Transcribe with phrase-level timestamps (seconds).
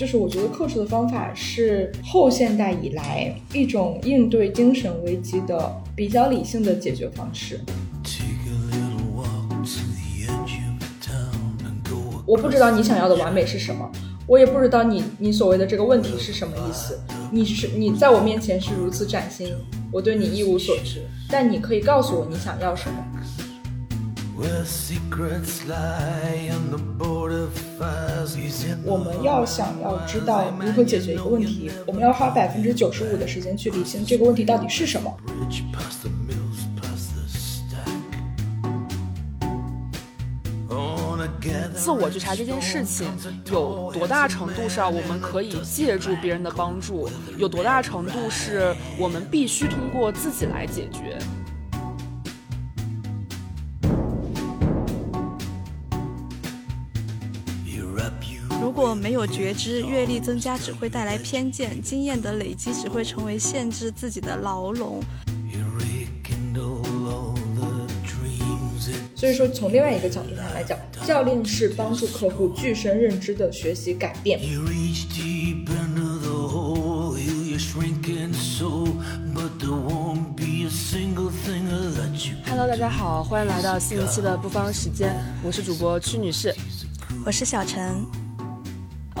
[0.00, 7.60] 就是我觉得克制的方法是后现代以来一种应对精神危机的比较理性的解决方式。
[12.24, 13.92] 我不知道你想要的完美是什么，
[14.26, 16.98] 我也不知道你你所谓的这个问题是什么意思。
[17.30, 19.54] 你是你在我面前是如此崭新，
[19.92, 23.04] 我对你一无所知，但你可以告诉我你想要什么。
[28.84, 35.14] 我们要想要知道如何解决一个问题，我们要花百分之九十五的时间去理清这个问题到底是什么。
[41.74, 43.06] 自我觉察这件事情
[43.50, 51.18] 有多大程度上我们可以借助别人的帮助，有多大程度是我们必须通过自己来解决？
[58.80, 65.02] 果没有觉知，阅历增加只会带来偏见，经验的累积只会成为限制自己的牢笼。
[69.14, 74.40] 所以说，从另外一个角度上来讲，教练是帮助客户具身认知的学习改变。
[82.46, 85.14] Hello，大家好，欢迎来到新一期的不方时间，
[85.44, 86.54] 我是主播屈女士，
[87.26, 88.19] 我是小陈。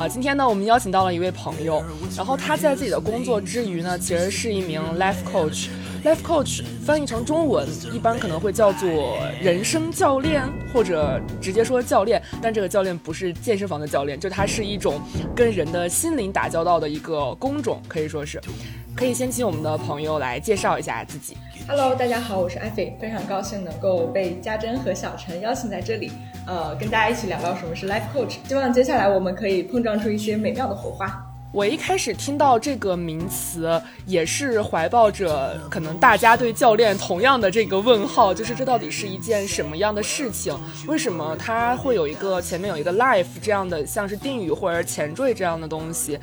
[0.00, 1.84] 啊，今天呢，我们邀请到了一位朋友，
[2.16, 5.68] 然后他在自己的工作之余呢，其实是一名 life coach。
[6.02, 10.42] life coach 翻译成中文，一般可能会叫做人生教练，
[10.72, 12.22] 或者直接说教练。
[12.40, 15.02] 但这个教练不是健身房的教练，就它是一种
[15.36, 18.40] 跟人的心灵打交道的一个工种，可以说是。
[18.96, 21.36] 可以先请我们的朋友来介绍一下自己。
[21.68, 26.10] Hello，大家好，我是艾菲，非常高兴能够被家珍和小陈邀请在这里。
[26.50, 31.24] 呃，跟大家一起聊聊什么是 life coach，希望接下来我们可以碰撞出一些美妙的火花。
[31.52, 40.52] 我一开始听到这个名词，也是怀抱着可能大家对教练同样的这个问号，就是这到底是一件什么样的事情？
[40.88, 46.18] 为什么它会有一个前面有一个 life 这样的像是定语或者前缀这样的东西？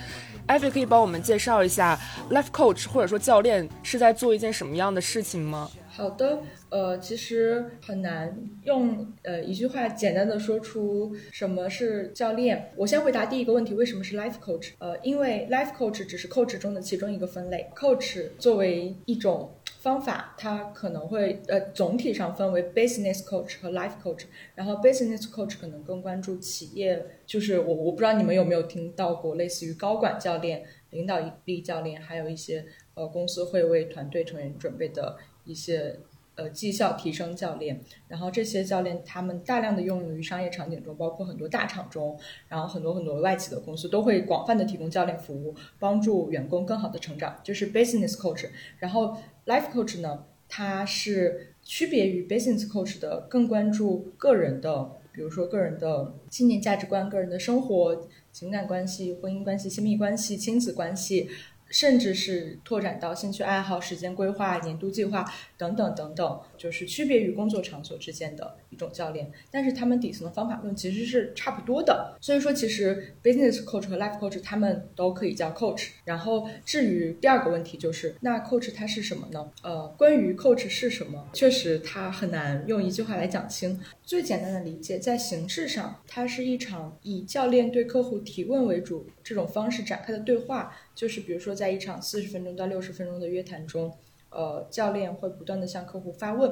[0.47, 1.97] 艾菲可以帮我们介绍一下
[2.31, 5.69] life coach 或者说教练是在做一件什么样的事情吗？
[5.97, 12.71] 好的，呃，其实很难用呃一句话简单的说出什么是教练。
[12.75, 14.73] 我先回答第一个问题，为什么是 life coach？
[14.77, 17.67] 呃，因为 life coach 只是 coach 中的其中一个分类。
[17.75, 24.25] coach 作为一种方法，它可能会呃总体上分为 business coach 和 life coach。
[24.53, 35.17] 然后 business coach 可能更关注企业，就是我我不知道你们有没有听到过类似于高管教练、领导力教练，还有一些呃公司会为团队成员准备的。
[35.47, 35.97] 一些
[36.35, 42.15] 呃绩效提升教练，然后这些教练他们大量的应用于商业场景中，包括很多大厂中，
[42.47, 48.47] 然后很多很多外企的公司都会广泛的提供教练服务，帮助员工更好的成长，就是 business coach。
[48.77, 61.29] 然后 life coach 呢，它是区别于 business coach 的，更关注个人的，比如说个人的信念、价值观、个人的生活、情感关系、婚姻关系、亲密关系、亲子关系。
[61.69, 65.25] 甚至是拓展到兴趣爱好、时间规划、年度计划
[65.57, 69.31] 等等等等，就是区别于工作场所之间的一种教练。
[69.51, 72.17] 但是他们底层的方法论其实是差不多的。
[72.21, 75.89] 所以说，其实 business coach 和 life coach 他们都可以叫 coach。
[76.05, 79.51] 然后至于第二个问题，就是那 coach 它是什么呢？
[79.63, 83.79] 呃，关于 coach 是什么，确实它很难用一句话来讲清。
[84.03, 90.73] 最简单的理解，在形式上，它是一场以教练对客户提问为主这种方式展开的对话。
[90.95, 93.93] 就是比如说，在一场四十分钟到六十分钟的约谈中，
[94.29, 96.49] 呃，教练会不断的向客户发问，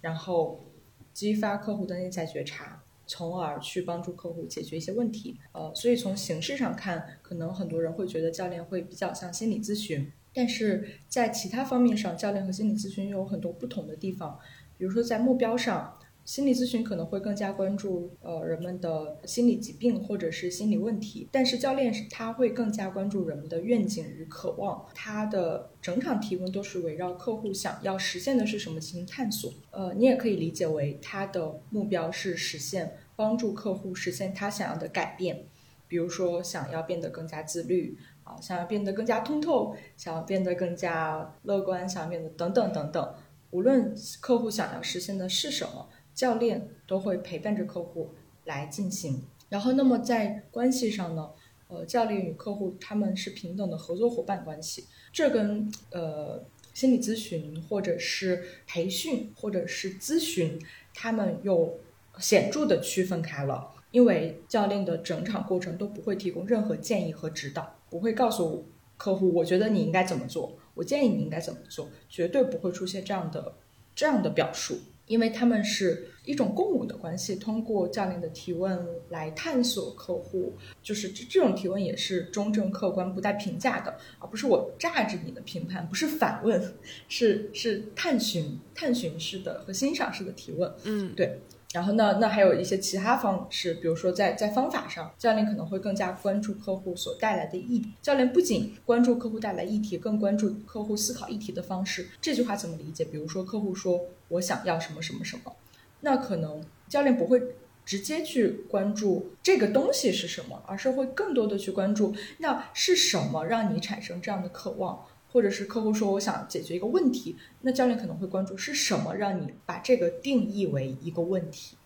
[0.00, 0.64] 然后
[1.12, 5.38] 激发客户的内在觉察，从而去帮助客户解决一些问题。
[5.52, 14.38] 呃，所以从形式上看，可能很多人会觉得教练会比较像心理咨询，但是在其他方面上，教练和心理咨询又有很多不同的地方，
[14.76, 15.98] 比如说在目标上。
[16.28, 29.50] 心理咨询可能会更加关注呃人们的心理疾病或者是心理问题，但是教练是他会更加关注人们的愿景与渴望，他的整场提问都是围绕客户想要实现的是什么进行探索。
[29.70, 35.46] 呃，你也可以理解为他的目标是实现帮助客户实现他想要的改变，
[35.88, 43.14] 比如说想要变得更加自律啊，想要变得更加通透，想要变得更加乐观，想要变得等等等等。
[43.50, 45.88] 无论客户想要实现的是什么。
[46.18, 48.10] 教练都会陪伴着客户
[48.44, 51.30] 来进行，然后那么在关系上呢，
[51.68, 56.44] 呃，教练与客户他们是平等的合作伙伴关系，这跟呃
[56.74, 60.60] 心理咨询或者是培训或者是咨询，
[60.92, 61.78] 他们又
[62.18, 63.70] 显著的区分开了。
[63.92, 68.66] 因为教练的整场过程都不会提供任何建议和指导，不会告诉
[68.96, 73.54] 客户我觉得你应该怎么做，我建议你应该怎么做，绝对不会出现这样的
[73.94, 74.80] 这样的表述。
[75.08, 80.52] 因为他们是一种共舞的关系，通过教练的提问来探索客户，
[80.82, 86.74] 就是这这种提问也是中正客观、不带评价的，而不是我榨着你的评判，不是反问，
[87.08, 90.72] 是是探寻、探寻式的和欣赏式的提问。
[90.84, 91.40] 嗯，对。
[91.72, 97.92] 然后呢，那还有一些其他方式，比如说在在方法上，教练可能会更加关注客户所带来的议题。
[98.00, 102.08] 教练不仅关注客户带来议题，更关注客户思考议题的方式。
[102.22, 103.04] 这句话怎么理解？
[103.04, 105.54] 比如说客户说我想要什么什么什么，
[106.00, 107.42] 那可能教练不会
[107.84, 115.04] 直接去关注这个东西是什么，而是会更多的去关注那是什么让你产生这样的渴望。
[115.32, 121.76] 或者是客户说我想解决一个问题，那教练可能会关注是什么让你把这个定义为一个问题，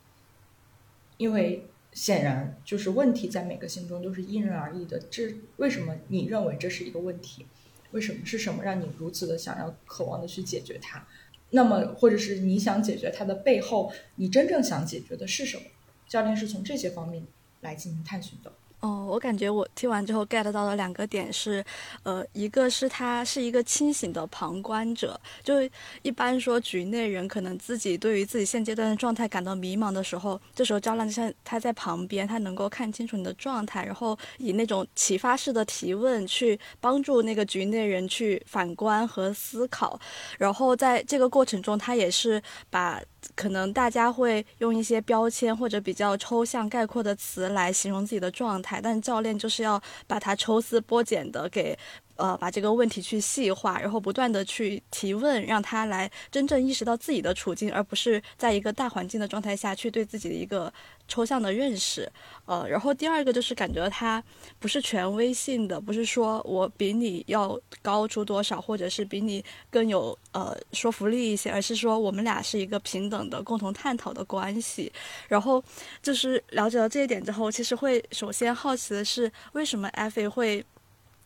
[1.16, 4.98] 因为显然就是问题在每个心中都是因人而异的。
[5.10, 7.46] 这为什么你认为这是一个问题？
[7.90, 11.06] 为什么是什么让你如此的想要渴望的去解决它？
[11.50, 15.64] 那么或者是你想解决它的背后，你真正想解决的是什么？
[16.08, 17.26] 教练是从这些方面
[17.60, 18.52] 来进行探寻的。
[18.82, 21.64] 哦，我感觉我听完之后 get 到的两个点是，
[22.02, 25.54] 呃，一个是他是一个清醒的旁观者，就
[26.02, 39.96] 一般说局内人可能自己对于自己现阶段的状态感到迷茫的时候，这时候赵亮就像他在旁边，他能够看清楚你的状态，然后以那种启发式的提问去帮助那个局内人去反观和思考，
[40.38, 43.00] 然后在这个过程中，他也是把。
[43.34, 51.78] 可能大家会用一些标签或者比较抽象概括的词来形容自己的状态，但教练就是要把它抽丝剥茧的给。
[52.16, 60.72] 呃，把这个问题去细化，然后不断的去提问，让他来真正意识到自己的处境，而不是在一个大环境的状态下去对自己的一个
[61.12, 62.10] 抽象的认识。
[62.46, 64.22] 呃，然后第二个就是感觉他
[64.58, 74.90] 不是权威性的，不是说我比你要高出多少，或者是比你更有呃说服力一些，而是说我们俩是一个平等的共同探讨的关系。
[75.28, 75.62] 然后
[76.02, 80.64] 就是了解到这一点之后，其实会首先好奇的是，为什么 FA 会。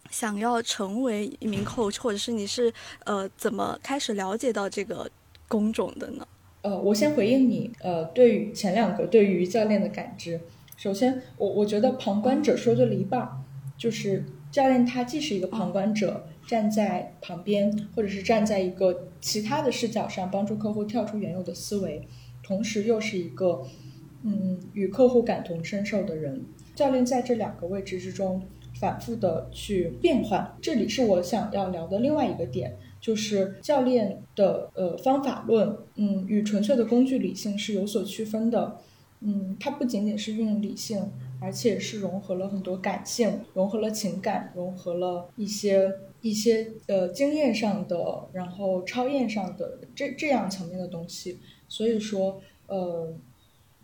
[0.09, 2.73] 想要成为一名 coach，或者是你是
[3.03, 5.11] 呃怎么开始了解到这个
[5.49, 6.25] 工种的呢？
[6.67, 10.41] 呃，我先回应你，呃，对于前两个对于教练的感知，
[10.77, 13.45] 首先我我觉得旁观者说对了一半，
[13.79, 22.03] 就是教练他既是一个旁观者，站在旁边，或者是站在一个其他的视角上帮助客户跳出原有的思维，
[22.43, 23.63] 同时又是一个
[24.25, 26.47] 嗯与客户感同身受的人。
[26.75, 28.43] 教练在这两个位置之中。
[28.79, 38.79] 反复的去变换，这里是我想要聊的另外一个点，就是教练的呃方法论，嗯，与纯粹的工具理性是有所区分的，
[39.21, 41.11] 嗯，它不仅仅是运用理性，
[41.41, 51.39] 而且是融合了很多感性，融合了情感，融合了一些一些呃经验上的，然后超验上的这这样层面的东西，
[51.69, 53.15] 所以说呃。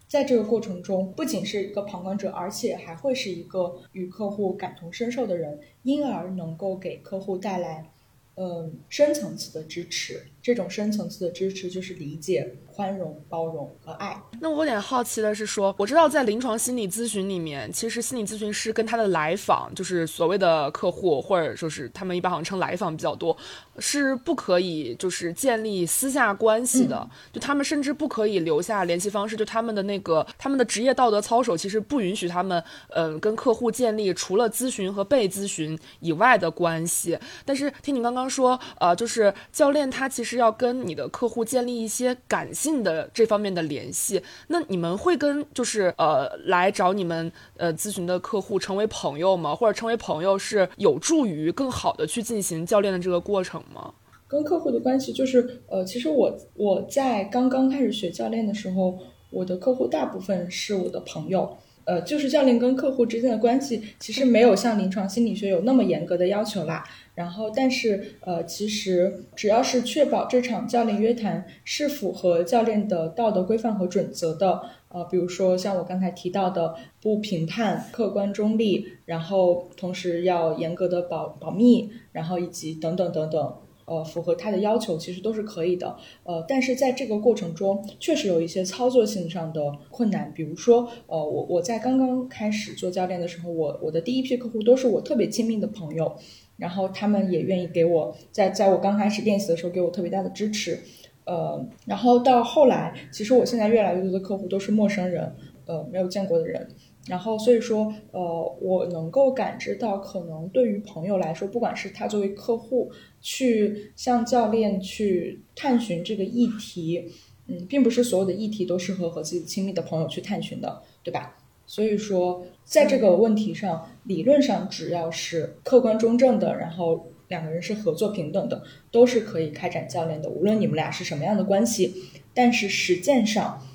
[0.09, 7.91] 在这个过程中，不仅是一个旁观者，而且还会是一个与客户感同身受的人，因而能够给客户带来，
[8.37, 10.23] 嗯，深层次的支持。
[10.41, 12.55] 这种深层次的支持就是理解。
[12.83, 14.21] 宽容、包容和爱。
[14.41, 23.37] 那我有点好奇的是，说我知道在临床心理咨询里面，其实心理咨询师跟他的来访，就是所谓的客户，或者说是他们一般好像称来访比较多，
[23.79, 27.09] 是不可以就是建立私下关系的。
[27.33, 37.17] 就他们甚至不可以留下联系方式，就他们的那个他们的职业道德操守，其实不允许他们嗯跟客户建立除了咨询和被咨询以外的关系。
[37.45, 42.53] 但是听你刚刚说，呃，就是教练他其实要跟你的客户建立一些感。
[42.53, 49.53] 性的这方面的联系，那你们会跟就是呃来找你们呃咨询的客户成为朋友吗？
[49.53, 53.93] 或者成为朋友是有助于更好的去进行教练的这个过程吗？
[54.29, 58.97] 跟客户的关系就是呃，其实我我在刚刚开始学教练的时候，
[59.31, 61.59] 我的客户大部分是我的朋友。
[61.85, 66.85] 呃，就是教练跟客户之间的关系，其实没有像临床心理学有那么严格的要求啦。
[67.15, 83.55] 然后，但是呃，其实只要是确保这场教练约谈是符合教练的道德规范和准则的，呃，比如说像我刚才提到的，不评判、客观中立，然后同时要严格的保保密，然后以及等等等等。
[83.93, 85.95] 呃，符合他的要求其实都是可以的，
[86.25, 96.17] 呃，但是在这个过程中，确实有一些操作性上的困难，比如说，呃，我我在刚刚开始做教练的时候，我我的第一批客户都是我特别亲密的朋友，
[96.57, 100.79] 然后他们也愿意给我在在我刚开始练习的时候给我特别大的支持，
[101.27, 105.35] 呃，然后到后来，其实我现在越来越多的客户都是陌生人，
[105.67, 106.67] 呃没有见过的人。
[107.09, 117.11] 然后，所以说，呃，我能够感知到，可能对于朋友来说，不管是他作为客户去向教练去探寻这个议题，
[117.47, 121.39] 嗯，并不是所有的议题都适合和自己亲密的朋友去探寻的，对吧？
[121.67, 131.95] 所以说，在这个问题上，理论上只要是客观中正的，然后两个人是合作平等的，都是可以开展教练的，无论你们俩是什么样的关系。
[132.35, 133.67] 但是实践上，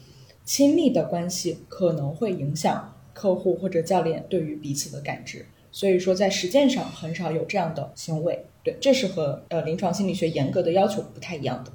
[0.43, 2.93] 亲密的关系可能会影响。
[3.13, 8.45] 客户或者教练对于彼此的感知，所以说在实践上很少有这样的行为。
[8.67, 11.71] 对，这是和呃临床心理学严格的要求不太一样的。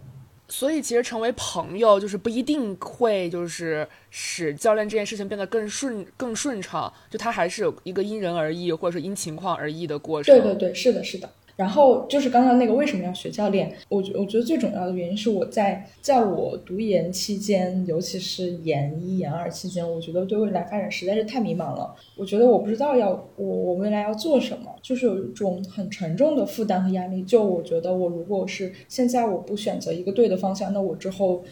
[0.49, 10.35] 所以其实成为朋友就是不一定会就是使教练这件事情变得更顺更顺畅，就它还是有一个因人而异或者说因情况而异的过程。
[10.35, 11.31] 对对对，是的，是的。
[11.57, 13.73] 然后就是刚刚那个为什么要学教练？
[13.89, 21.95] 我觉我觉得最重要的原因是我在在我读研期间，尤其是研一研二期间，我觉得对未来发展实在是太迷茫了。
[22.17, 27.23] 我觉得我不知道要我我未来要做什么，就是有一种很沉重的负担和压力。
[27.23, 31.43] 就我觉得我如果是现在我不选择一个对的方向，那我之后。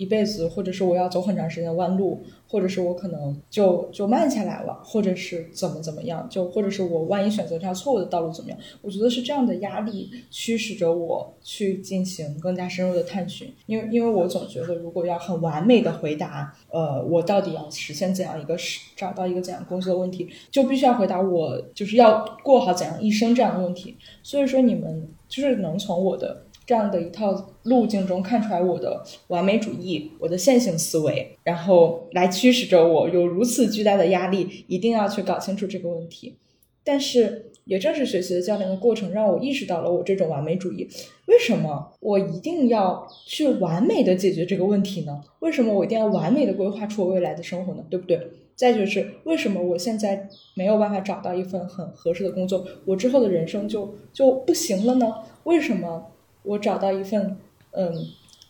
[0.00, 8.58] 一辈子，或者是我要走很长时间的弯路，或者是我可能就就慢下来了，或者是怎么怎么样，就或者是我万一选择这条错误的道路怎么样？
[8.80, 18.56] 我觉得是这样的压力驱使着我去进行更加深入的探寻，因为因为我总觉得如果要很完美的回答，呃，我到底要实现怎样一个
[18.96, 23.98] 找到一个怎样工作的问题，就必须要回答我就是要过好怎样一生这样的问题。
[24.22, 26.46] 所以说你们就是能从我的。
[26.70, 27.34] 这样的一套
[27.64, 36.36] 路径中看出来我的完美主义，我的线性思维，然后来驱使着我有如此巨大的压力，一定要去搞清楚这个问题。
[36.84, 40.88] 但是也正是学习的教练的过程，让我意识到了我这种完美主义。
[41.26, 45.20] 为什么我一定要去完美的解决这个问题呢？
[45.40, 47.84] 为什么我一定要完美的规划出我未来的生活呢？
[47.90, 48.16] 对不对？
[48.54, 55.12] 再就是为什么我现在没有办法找到一份很合适的工作，我之后的人生就就不行了呢？
[55.42, 56.06] 为什么？
[56.42, 57.36] 我找到一份，
[57.72, 57.94] 嗯，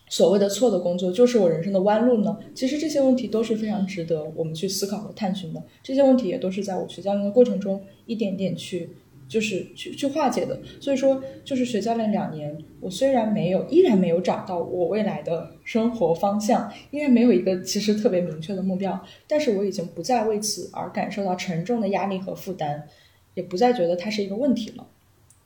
[0.09, 2.37] 所谓的错的工作，就是我人生的弯路呢？
[2.53, 5.63] 其实这些问题都是非常值得我们去思考和探寻的。
[5.81, 8.89] 这些问题也都是在我学教练的过程中一点点去，
[9.27, 10.59] 就是去去化解的。
[10.79, 22.87] 所以说，就是学教练两年，我虽然没有，依然没有找到我未来的生活方向，依然没有一个其实特别明确的目标，但是我已经不再为此而感受到沉重的压力和负担，
[23.33, 24.87] 也不再觉得它是一个问题了。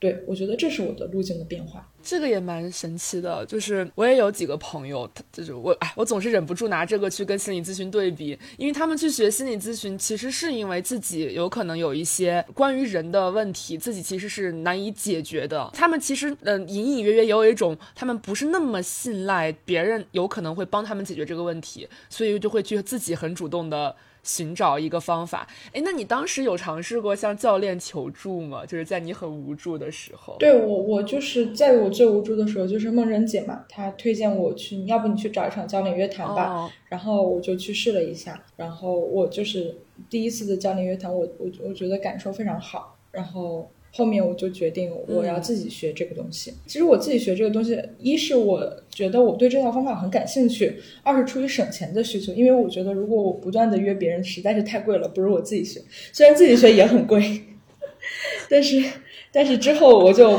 [0.05, 1.83] 对，我觉得这是我的路径的变化。
[2.03, 15.67] 这个也蛮神奇的，就是我也有几个朋友，他就是我，哎，我总是忍不住拿这个去跟心理咨询对比，因为他们去学心理咨询，其实是因为自己有可能有一些关于人的问题，自己其实是难以解决的。
[15.73, 23.95] 他们其实，嗯，隐隐约约也有一种，他们不是那么信赖别人，有可能会帮他们解决这个问题，所以就会去自己很主动的。
[24.25, 28.65] 寻找一个方法，哎，那你当时有尝试过向教练求助吗？
[28.65, 30.35] 就是在你很无助的时候。
[30.39, 36.69] 对我，我就是在我最无助的时候，就是梦真姐嘛，她推荐我去，要不你去找一场教练约谈吧。
[36.89, 39.77] 然后我就去试了一下，然后我就是
[40.09, 43.69] 第一次的教练约谈，我我我觉得感受非常好，然后。
[43.97, 46.53] 后面我就决定我要自己学这个东西。
[46.67, 52.33] 其实我自己学这个东西，一是我觉得我对这套方法很感兴趣，二是出于省钱的需求。
[52.33, 55.81] 因为我觉得如果我不断的约别人，实在是太贵了，不如我自己学。
[56.11, 57.43] 虽然自己学也很贵，
[58.51, 58.83] 但是
[59.31, 60.37] 但是之后我就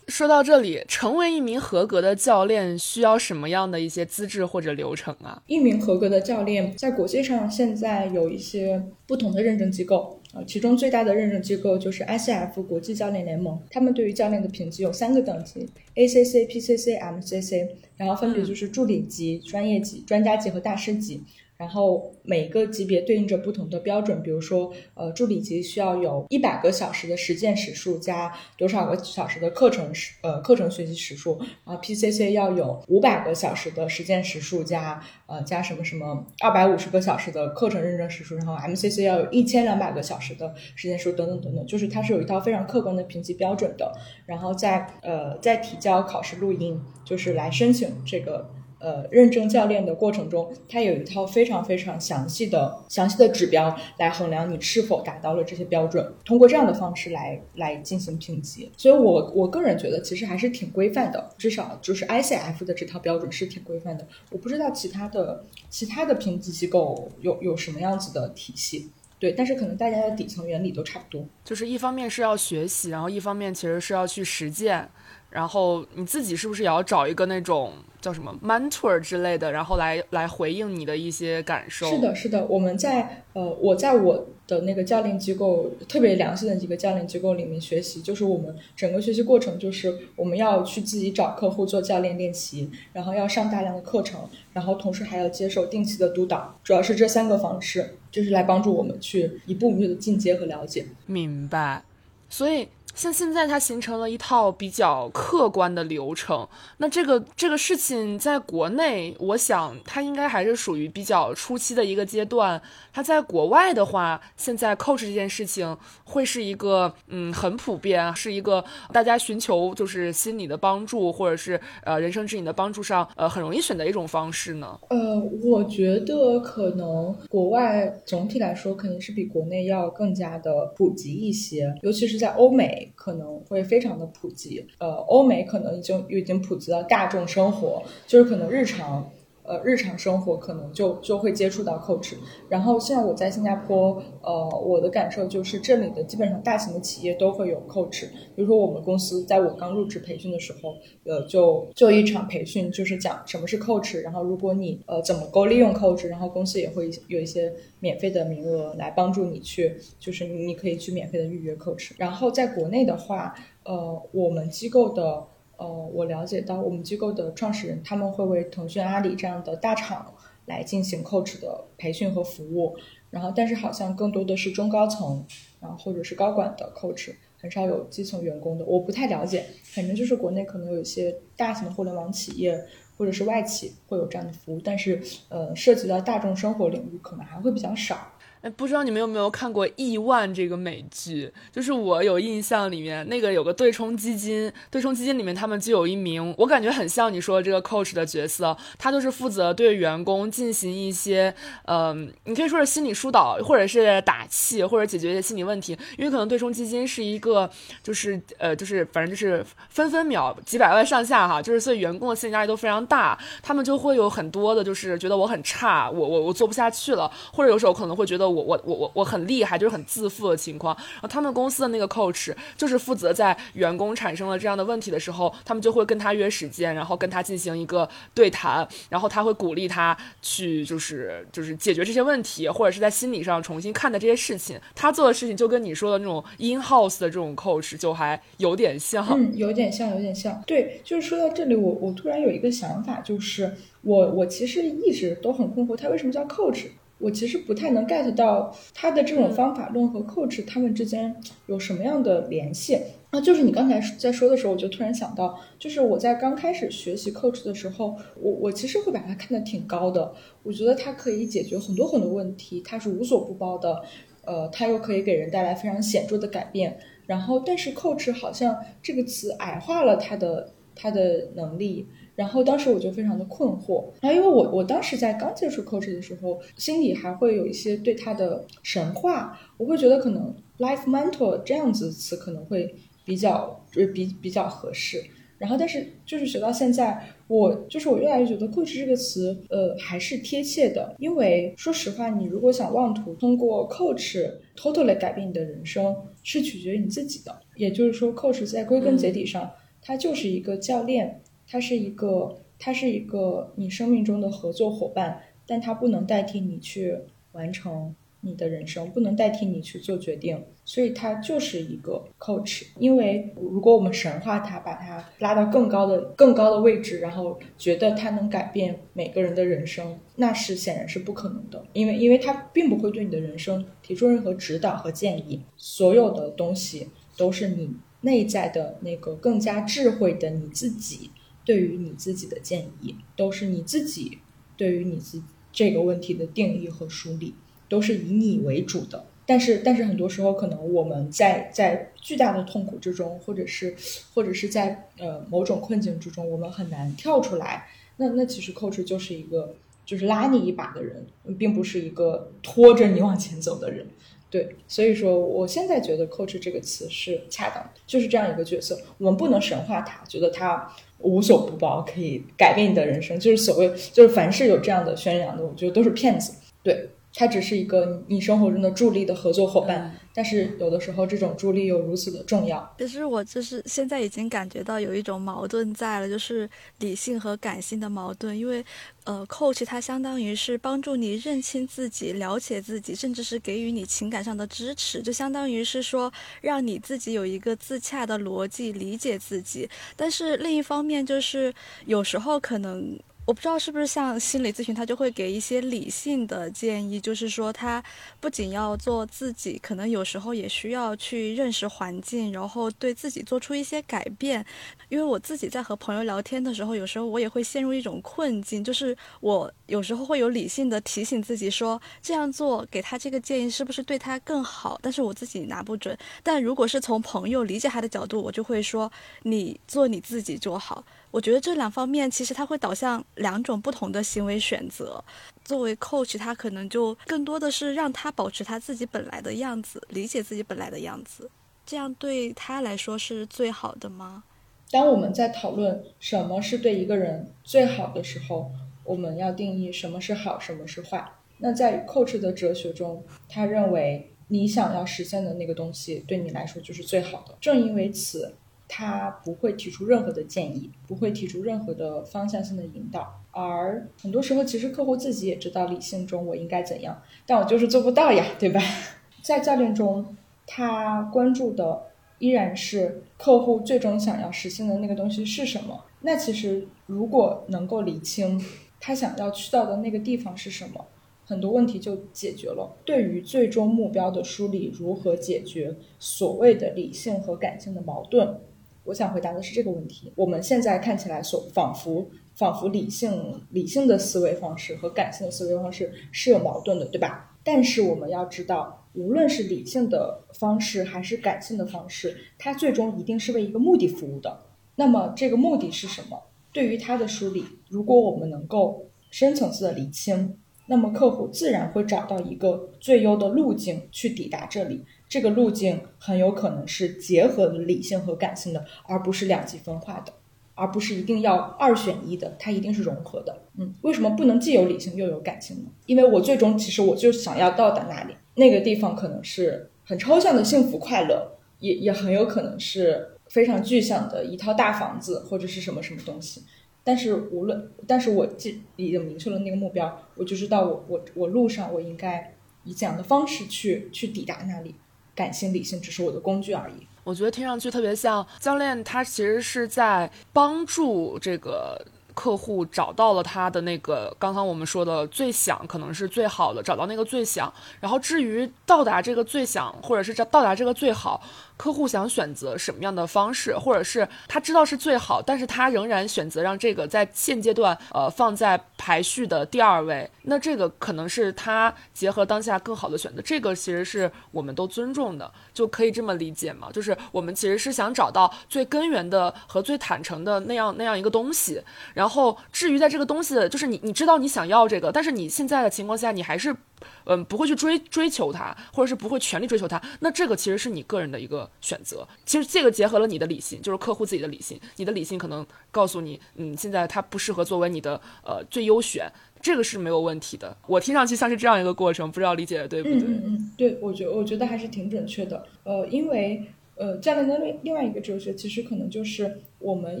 [0.06, 5.42] 说到这里，成为一名合格的教练需要什么样的一些资质或者流程啊？
[5.48, 10.19] 一名合格的教练在国际上现在有一些不同的认证机构。
[10.32, 21.20] 啊，其中最大的认证机构就是 ICF 国际教练联盟，他们对于教练的评级有三个等级：ACC、PCC、MCC，然后分别就是助理级、专业级、专家级和大师级。
[21.60, 31.38] 然后每个级别对应着不同的标准，比如说，呃，助理级需要有一百个小时的实践时数加多少个小时的课程时，呃，课程学习时数。
[31.66, 38.36] 然后 PCC 要有五百个小时的实践时数加呃加什么什么二百五十个小时的课程认证时数。
[38.36, 43.92] 然后 MCC 要有一千两百个小时的实践数等等等等，就是它是有一套非常客观的评级标准的。
[44.24, 48.48] 然后在呃在提交考试录音，就是来申请这个。
[48.80, 56.12] 呃，认证教练的过程中，它有一套非常非常详细的、详细的指标来衡量你是否达到了这些标准。
[56.24, 64.06] 通过这样的方式来来进行评级，所以我我个人觉得其实还是挺规范的，至少就是 ICF 的这套标准是挺规范的。
[64.30, 71.26] 我不知道其他的其他的评级机构有有什么样子的体系，对，但是可能大家的底层原理都差不多。
[71.44, 74.88] 就是一方面是要学习，然后一方面其实是要去实践。
[75.28, 81.88] 然后你自己是不是也要找一个那种叫什么 mentor 之类的，然后来来回应你的一些感受？
[81.90, 82.46] 是的，是的。
[82.46, 94.20] 我们在呃，我在我的那个教练机构，特别良心的一个教练机构里面学习，就是我们整个学习过程，就是我们要去自己找客户做教练练习，然后要上大量的课程，
[94.52, 100.86] 然后同时还要接受定期的督导，主要是这三个方式，就是来帮助我们去一步一步的进阶和了解。
[101.06, 101.84] 明白，
[102.28, 102.68] 所以。
[103.00, 112.60] 像现在它形成了一套比较客观的流程，那这个这个事情在国内，我想它应该还是属于比较初期的一个阶段。
[112.92, 124.78] 它在国外的话，现在 coach 这件事情会是一个嗯很普遍，是一个大家寻求就是心理的帮助或者是呃人生指引的帮助上呃很容易选择一种方式呢。
[124.90, 134.66] 呃，我觉得可能国外总体来说肯定是比国内要更加的普及一些，尤其是在欧美可能会非常的普及。
[134.78, 139.10] 呃，欧美可能已经已经普及到大众生活，就是可能日常。
[139.42, 142.14] 呃，日常生活可能就就会接触到 coach，
[142.48, 148.06] 然后现在我在新加坡，呃，我的感受就是这里的基本上大型的企业都会有 coach，
[148.36, 165.26] 比如说我们公司在我刚入职培训的时候，呃，就就一场培训就是讲什么是 coach，然后如果你呃怎么够利用 coach，然后公司也会有一些免费的名额来帮助你去，就是你可以去免费的预约 coach，然后在国内的话，呃，我们机构的。
[165.60, 170.14] 呃，我了解到我们机构的创始人他们会为腾讯、阿里这样的大厂
[170.46, 172.74] 来进行 coach 的培训和服务，
[173.10, 175.22] 然后但是好像更多的是中高层，
[175.60, 179.44] 然后或者是高管的 coach，很少有基层员工的，我不太了解。
[179.64, 182.58] 反正就是国内可能有一些大型的互联网企业
[182.96, 184.98] 或者是外企会有这样的服务，但是
[185.28, 188.12] 呃，涉及到大众生活领域可能还会比较少。
[188.42, 191.30] 哎，不知道你们有没有看过《亿万》这个美剧？
[191.52, 201.34] 就是我有印象里面那个有个对冲基金，对冲基金里面他们就有一名，我感觉很像你说的这个 coach 的角色，他就是负责对员工进行一些，
[201.66, 205.76] 嗯，你可以说是心理疏导，或者是打气，或者解决一些心理问题。
[205.98, 207.50] 因为可能对冲基金是一个，
[207.82, 218.29] 就是呃，就是反正就是分分秒几百万上下哈，就是所以员工的心理压力都非常大，他们就会有很多的，就是觉得我很差，我我我做不下去了，或者有时候可能会觉得。
[218.30, 220.76] 我我我我我很厉害，就是很自负的情况。
[220.76, 234.58] 然后他们公司的那个 coach 就是负责在员工产生了这样的问题的时候，他们就会跟他约时间，然后跟他进行一个对谈，然后他会鼓励他去就是就是解决这些问题，或者是在心理上重新看待这些事情。
[234.74, 240.42] 他做的事情就跟你说的那种 in house 的这种 coach 就还有点像，有点像，有点像。
[240.46, 246.66] 对，就是说到这里，我我突然有一个想法，就是我我其实一直都很困惑，他为什么叫 coach？
[247.00, 252.78] 我其实不太能 get 到他的这种方法论和 coach 他们之间有什么样的联系。
[253.12, 260.12] 那就是你刚才在说的时候，我就突然想到，就是我在刚开始学习 coach 的时候，我我其实会把它看得挺高的。
[260.44, 263.82] 我觉得它可以解决很多很多问题，它是无所不包的，
[264.24, 266.78] 呃，它又可以给人带来非常显著的改变。
[267.06, 271.88] 然后，但是 coach 好像这个词矮化了它的它的能力。
[272.20, 282.74] 然后当时我就非常的困惑，然后因为我我当时在刚接触 coach 的时候，心里还会有一些对他的神话，我会觉得可能 life mentor 这样子词可能会
[283.06, 285.02] 比较就是比比较合适。
[285.38, 290.94] 然后但是就是学到现在，我就是我越来越觉得 coach 这个词，呃，还是贴切的。
[290.98, 297.40] 因为说实话，你如果想妄图通过 coach totally 改变你的人生，是取决于你自己的。
[297.56, 301.22] 也就是说，coach 在归根结底上，它就是一个教练。
[301.50, 306.96] 他是一个，他是一个你生命中的合作伙伴，但他不能代替你去
[307.32, 312.66] 完成你的人生，不能代替你去做决定，所以他就是一个 coach。
[312.78, 321.64] 因为如果我们神化他，把他拉到更高的、更高的位置，然后觉得他能改变每个人的人生，那是显然是不可能的。
[321.72, 327.70] 因为，因为他并不会对你的人生提出任何指导和建议，所有的东西都是你
[328.02, 331.10] 内在的那个更加智慧的你自己。
[331.44, 334.18] 对于你自己的建议，都是你自己
[334.56, 335.22] 对于你自
[335.52, 337.34] 这个问题的定义和梳理，
[337.68, 339.06] 都是以你为主的。
[339.26, 343.76] 但是，但是很多时候，可能我们在在巨大的痛苦之中，或者是
[344.12, 347.68] 或者是在呃某种困境之中，我们很难跳出来。
[347.96, 349.54] 那那其实 coach 就是一个
[349.86, 351.06] 就是拉你一把的人，
[351.38, 353.86] 并不是一个拖着你往前走的人。
[354.30, 358.78] 对，所以说我现在觉得 coach 这个词是恰当的，就是这样一个角色。
[358.98, 360.70] 我们不能神化他，觉得他。
[361.02, 366.34] 无所不包，可以改变你的人生，就是所谓，就是凡是有这样的宣扬的，我觉得都是骗子。
[366.62, 372.74] 对，他只是一个你生活中的助力的合作伙伴，但是有的时候这种助力又如此的重要。
[372.78, 378.36] 其实我就是现在已经感觉到有一种矛盾在了，就是理性和感性的矛盾。
[378.36, 378.64] 因为，
[379.04, 389.68] 呃，coach 它相当于是帮助你认清自己、了解自己，甚至是给予你情感上的支持，就相当于是说让你自己有一个自洽的逻辑理解自己。
[389.96, 391.54] 但是另一方面，就是
[391.86, 392.98] 有时候可能。
[393.30, 397.80] 我不知道是不是像心理咨询，他就会给一些理性的建议，就是说他
[398.18, 404.44] 不仅要做自己，可能有时候也需要去认识环境，然后对自己做出一些改变。
[404.88, 415.96] 因为我自己在和朋友聊天的时候，有时候我也会陷入一种困境，就是我有时候会有理性的提醒自己说这样做给他这个建议是不是对他更好，但是我自己拿不准。
[416.24, 418.90] 但如果是从朋友理解他的角度，我就会说
[419.22, 420.84] 你做你自己就好。
[421.10, 425.02] 我觉得这两方面其实它会导向两种不同的行为选择。
[425.44, 431.28] 作为 coach，他可能就更多的是让他保持他自己本来的样子，理解自己本来的样子，
[431.66, 434.22] 这样对他来说是最好的吗？
[434.70, 438.52] 当我们在讨论什么是对一个人最好的时候，
[438.84, 441.04] 我们要定义什么是好，什么是坏。
[441.38, 447.36] 那在 coach 的哲学中，他认为你想要实现的那个东西对你来说就是最好的。
[447.40, 448.36] 正因为此。
[448.72, 458.60] 他不会提出任何的建议，不会提出任何的方向性的引导，而很多时候，其实客户自己也知道理性中我应该怎样，但我就是做不到呀，对吧？
[459.22, 461.82] 在教练中，他关注的
[462.20, 465.84] 依然是客户最终想要实现的那个东西是什么。
[466.02, 468.40] 那其实如果能够理清
[468.78, 470.86] 他想要去到的那个地方是什么，
[471.26, 472.76] 很多问题就解决了。
[472.84, 478.40] 对于最终目标的梳理，如何解决所谓的理性和感性的矛盾？
[478.84, 480.12] 我想回答的是这个问题。
[480.16, 487.36] 我们现在看起来，所仿佛仿佛理性理性的思维方式和感性的思维方式是有矛盾的，对吧？
[487.44, 494.40] 但是我们要知道，无论是理性的方式还是感性的方式，它最终一定是为一个目的服务的。
[494.76, 496.22] 那么这个目的是什么？
[496.52, 504.84] 对于它的梳理，如果我们能够深层次的理清，那么客户自然会找到一个最优的路径去抵达这里。
[505.10, 510.12] 这个路径很有可能是结合了理性和感性的，而不是两极分化的，
[510.54, 513.42] 而不是一定要二选一的，它一定是融合的。
[513.58, 515.70] 嗯，为什么不能既有理性又有感性呢？
[515.86, 526.44] 因为我最终其实我就想要到达那里，那个地方可能是很抽象的幸福快乐，也也很有可能是非常具象的一套大房子或者是什么什么东西。
[526.84, 534.76] 但是无论，但是我既已经明确了那个目标，我就知道我我我路上我应该以怎样的方式去去抵达那里。
[535.20, 536.86] 感性理性只是我的工具而已。
[537.04, 541.78] 我觉得听上去特别像教练，他其实是在帮助这个
[542.14, 547.52] 客户找到了他的那个刚刚我们说的最想，可能是最好的，找到那个最想。
[547.80, 551.20] 然后至于到达这个最想，或者是到达这个最好。
[551.60, 563.20] 客户想选择什么样的方式，或者是他知道是最好，但是他仍然选择让这个在现阶段呃放在排序的第二位，那这个可能是他结合当下更好的选择。
[563.20, 566.72] 这个其实是我们都尊重的，就可以这么理解嘛？
[566.72, 571.62] 就是我们其实是想找到最根源的和最坦诚的那样那样一个东西。
[571.92, 576.56] 然后至于在这个东西，就是你你知道你想要这个，但是你现在的情况下你还是。
[577.04, 579.80] 嗯，不会去追追求它，或者是不会全力追求它。
[580.00, 582.06] 那这个其实是你个人的一个选择。
[582.24, 584.60] 其实这个结合了你的理性，就是客户自己的理性。
[584.76, 590.56] 你的理性可能告诉你，嗯，现在它不适合作为你的呃最优选，这个是没有问题的。
[590.66, 592.98] 我听上去像是这样一个过程，不知道理解的对不对？
[592.98, 595.46] 嗯嗯，对，我觉我觉得还是挺准确的。
[595.64, 596.44] 呃，因为
[596.80, 600.00] 呃，教练的另另外一个哲学，其实可能就是我们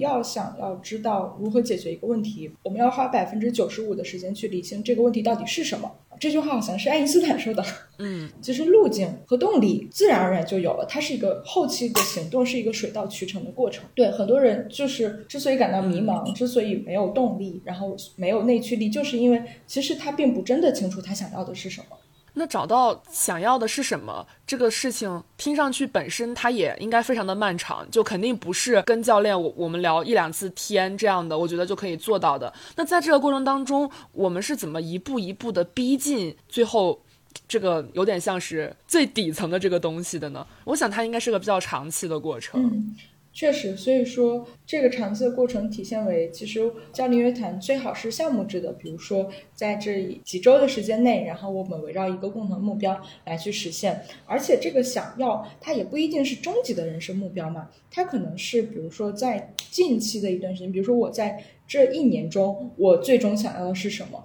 [0.00, 5.92] 要想要知道如何解决一个问题，我们要花百分之九十五的时间去理清这个问题到底是什么。
[6.18, 7.62] 这句话好像是爱因斯坦说的。
[7.98, 13.84] 嗯， 其实路径和动力自然而然就有了，它是一个后期的行动，是一个水到渠成的过程。
[13.94, 21.96] 对很多人，就是之所以感到迷茫，之所以没有动力，然后没有内驱力，就是因为其实他并不真的清楚他想要的是什么。
[22.34, 32.52] 那找到想要的是什么这个事情，听上去本身它也应该非常的漫长，就肯定不是跟教练我我们聊一两次天这样的，我觉得就可以做到的。
[32.76, 37.00] 那在这个过程当中，我们是怎么一步一步的逼近最后
[37.46, 40.46] 这个有点像是最底层的这个东西的呢？
[40.64, 42.94] 我想它应该是个比较长期的过程。
[43.40, 46.60] 确实，所以说这个长期的过程体现为，其实
[46.92, 64.22] 教练约谈最好是项目制的，比如说在这几周的时间内，然后我们围绕一个共同目标来去实现，而且这个想要它也不一定是终极的人生目标嘛，它可能是比如说在近期的一段时间，比如说我在这一年中，我最终想要的是什么。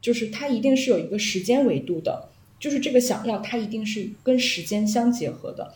[0.00, 5.72] 就是它一定是有一个时间维度的，就是这个想要它一定是跟时间相结合的。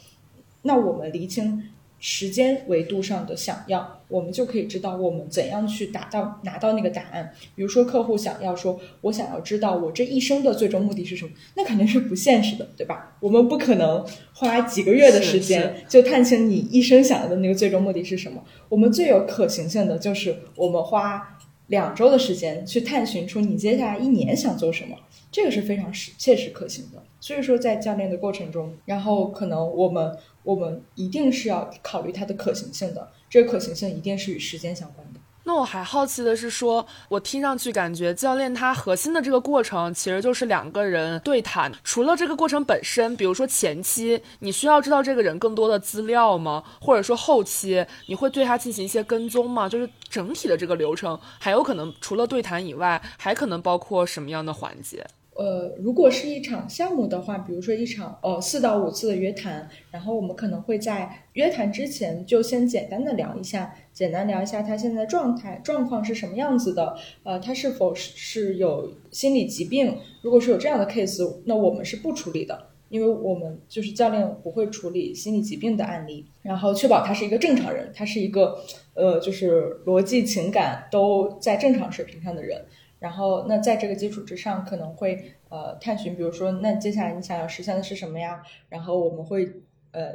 [0.62, 1.70] 那我们厘清
[2.02, 7.30] 时间维度上的想要，我们就可以知道我们怎样去达到拿到那个答案。
[7.54, 13.18] 比如说，客户想要说，我想要知道我这一生的最终目的是什么，那肯定是不现实的，对吧？
[13.20, 18.42] 我们不可能花几个月的时间就探清你一生想要的那个最终目的是什么。
[18.70, 24.96] 我们最有可行性的就是我们花两周的时间去探寻出你接下来一年想做什么，
[25.30, 27.02] 这个是非常实切实可行的。
[27.20, 30.16] 所以说，在教练的过程中，然后可能我们。
[30.42, 35.20] 我们一定是要考虑它的可行性的，这个可行性一定是与时间相关的。
[35.44, 41.72] 那我还好奇的是，说我听上去感觉教练他核心的这个过程其实就是两个人对谈。
[41.83, 46.62] 除了这个过程本身，比如说前期你需要知道这个人更多的资料吗？
[46.81, 49.66] 或者说后期你会对他进行一些跟踪吗？
[49.66, 55.05] 就是整体的这个流程，还有可能除了对谈以外，还可能包括什么样的环节？
[55.36, 69.96] 呃，如果是一场项目的话，比如说一场呃四到五次的约谈，然后我们可能会在约谈之前就先简单的聊一下，简单聊一下他现在状态状况是什么样子的，呃，他是否是有心理疾病？
[70.20, 78.58] 如果是有这样的 case，那我们是不处理的，因为我们就是教练不会处理心理疾病的案例，然后确保他是一个正常人，他是一个
[78.92, 82.62] 呃就是逻辑情感都在正常水平上的人。
[83.00, 88.42] 然后，那在这个基础之上，可能会呃探寻，比如说，那接下来你想要实现的是什么呀？
[88.68, 89.50] 然后我们会
[89.92, 90.12] 呃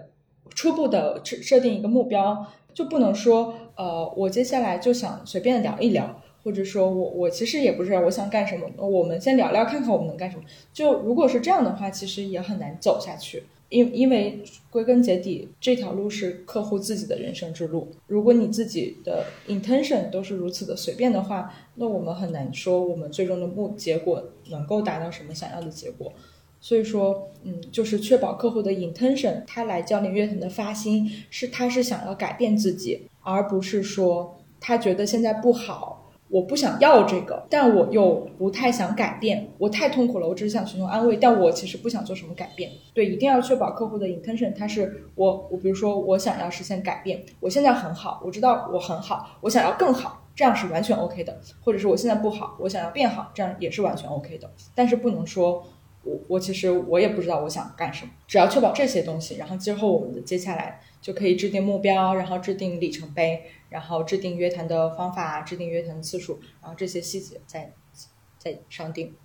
[0.52, 10.44] 初步的设设定一个目标，就不能说呃我接下来就想随便聊一聊，或者说我我其实也不知道我想干什么，我们先聊聊看看我们能干什么。
[10.72, 13.44] 就如果是这样的话，其实也很难走下去。
[13.76, 17.92] 因因为归根结底，这条路是客户自己的人生之路。
[18.08, 26.14] 如果你自己的 intention 都是如此的随便的话，那我们很难说我们最终的目结果能够达到什么想要的结果。
[26.62, 36.05] 所以说，嗯，就是确保客户的 intention，他来教练乐团的发心是他是想要改变自己，而不是说他觉得现在不好。
[36.28, 39.48] 我不想要这个，但我又不太想改变。
[39.60, 42.72] 我太痛苦了，我只是想寻求安慰，但我其实不想做什么改变。
[42.94, 51.40] 对，一定要确保客户的 intention，他是我，我比如说我想要实现改变，我现在很好，我知道我很好，我想要更好，这样是完全 OK 的。
[51.64, 54.50] 或者是我现在不好，我想要变好，这样也是完全 OK 的。
[54.74, 55.64] 但是不能说
[56.04, 58.12] 我我其实我也不知道我想干什么。
[58.28, 63.44] 只要确保这些东西，然后之后我们的接下来就可以制定目标，然后制定里程碑。
[63.70, 67.74] 然后制定约谈的方法，制定约谈次数，然后这些细节再
[68.38, 69.16] 再商定。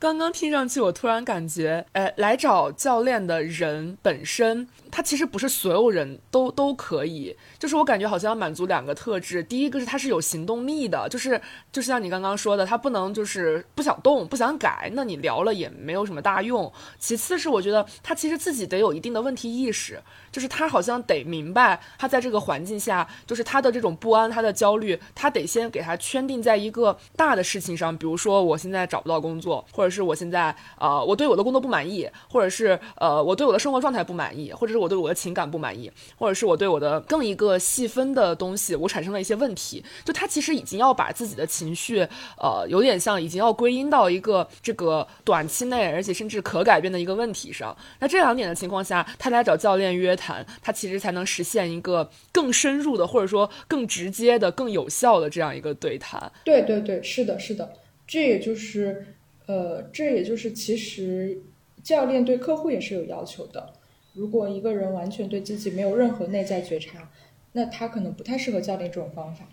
[0.00, 7.36] 刚刚听上去，我突然感觉，哎，来找教练的人本身，他其实不是所有人都都可以。
[7.58, 11.40] 就是我感觉好像要满足两个特质，第一个是他是有行动力的，就是
[11.72, 16.72] 就是像你刚刚说的，他不能就是不想动、不想改，那你聊了也没有什么大用。
[17.00, 37.38] 其次是我觉得他其实自己得有一定的问题意识，就是他好像得明白，他在这个环境下，就是他的这种不安、他的焦虑，他得先给他圈定在一个大的事情上，比如说我现在找不到工作，或者是我现在呃我对我的工作不满意，或者是呃我对我的生活状态不满意，或者是我对我的情感不满意，或者是我对我的更一。
[37.38, 39.80] 个细分的东西，我产生了一些问题。
[40.04, 42.00] 就他其实已经要把自己的情绪，
[42.36, 47.76] 呃，有点像已经要归因到一个这个短期内，而且甚至可改变的一个问题上。
[48.00, 56.32] 那这两点的情况下，他来找教练约谈，他其实才能实现一个更深入的，或者说更直接的、更有效的这样一个对谈。
[56.44, 57.72] 对对对，是的，是的。
[58.04, 59.14] 这也就是，
[59.48, 61.40] 呃，这也就是其实
[61.82, 63.72] 教练对客户也是有要求的。
[64.12, 67.10] 如果一个人完全对自己没有任何内在觉察，
[67.52, 69.48] 那他可能不太适合教练这种方法，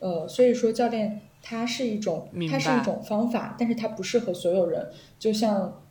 [0.00, 4.90] 呃，所以说教练他是一种，他是一种方法，但是他不适合所有人。
[5.18, 5.82] 就像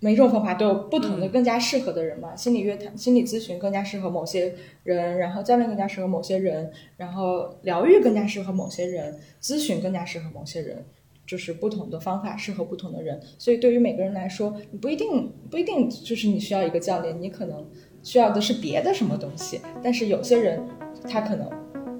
[0.00, 2.36] 每种方法都有不同的更加适合的人嘛。
[2.36, 10.84] 心理约谈、心理咨询更加适合某些人，然后教练更加适合某些人，然后疗愈更加适合某些人，咨询更加适合某些人，
[11.28, 13.20] 就是不同的方法适合不同的人。
[13.38, 17.64] 所以对于每个人来说，你不一定不一定就是你需要一个教练，你可能
[18.02, 19.60] 需要的是别的什么东西。
[19.80, 20.60] 但是有些人。
[21.08, 21.48] 他可能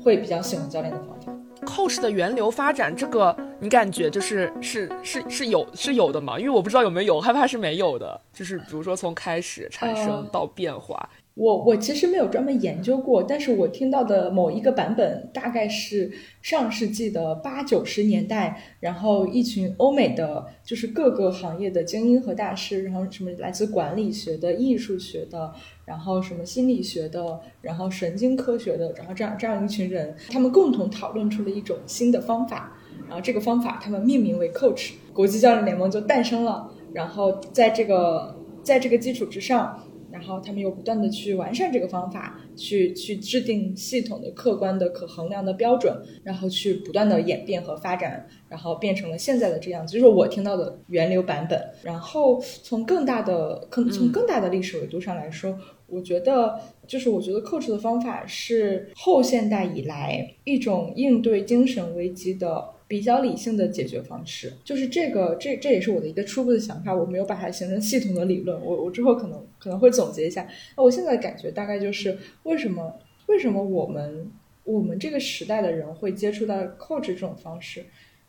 [0.02, 1.32] 会比较喜欢教练的方法。
[1.64, 6.36] coach 的源流发展，这个你感觉就是是是是有是有的吗？
[6.36, 8.20] 因为我不知道有没有，害怕是没有的。
[8.32, 11.08] 就是比如说从开始产生到变化。
[11.38, 16.10] 我我其实没有专门研究过，但是我听到的某一个版本大概是
[16.42, 25.52] 上世纪的八九十年代，然后一群欧美的就是各个行业的精英和大师，然后什么来自管理学的、艺术学的，
[25.84, 36.68] 然后什么心理学的，然后神经科学的，然后这样这样一群人，他们共同讨论出了一种新的方法，然后这个方法他们命名为 Coach，国际教练联盟就诞生了。
[36.92, 39.84] 然后在这个在这个基础之上。
[40.18, 51.62] 然后他们又不断的去完善这个方法，去去制定系统的、客观的、可衡量的标准，然后去不断的演变和发展，然后变成了现在的这样子，就是我听到的源流版本。
[51.84, 62.70] 然后从更大的，从更大的历史维度上来说，我觉得就是我觉得 coach 的方法是后现代以来一种应对精神危机的。
[62.88, 70.48] 比较理性的解决方式，就是这个，这这也是我的一个初步的想法，我没有把它形成系统的理论，我我之后可能可能会总结一下。
[70.74, 74.32] 那我现在感觉大概就是，为什么为什么我们
[74.64, 77.84] 我们这个时代的人会接触到 coach 这种方式？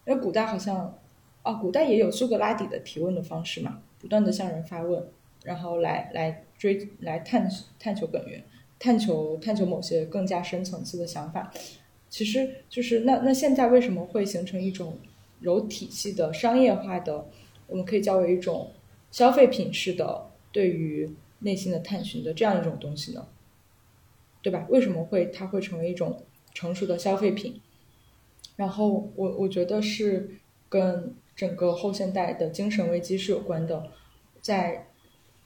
[0.05, 0.99] 因为古代好像，
[1.43, 5.01] 哦，古代也有苏格拉底的提问的方式嘛，不断的向人发问，
[5.45, 8.43] 然后来来追来探探求本源，
[8.77, 11.49] 探求探求某些更加深层次的想法。
[12.09, 14.97] 其实就是那那现在为什么会形成一种
[15.41, 17.29] 有体系的商业化的，
[17.67, 18.71] 我们可以叫为一种
[19.11, 21.07] 消费品式的对于
[21.39, 23.27] 内心的探寻的这样一种东西呢？
[24.41, 24.65] 对吧？
[24.69, 27.61] 为什么会它会成为一种成熟的消费品？
[28.55, 30.31] 然后我我觉得是
[30.67, 33.91] 跟整个后现代的精神危机是有关的。
[34.41, 34.87] 在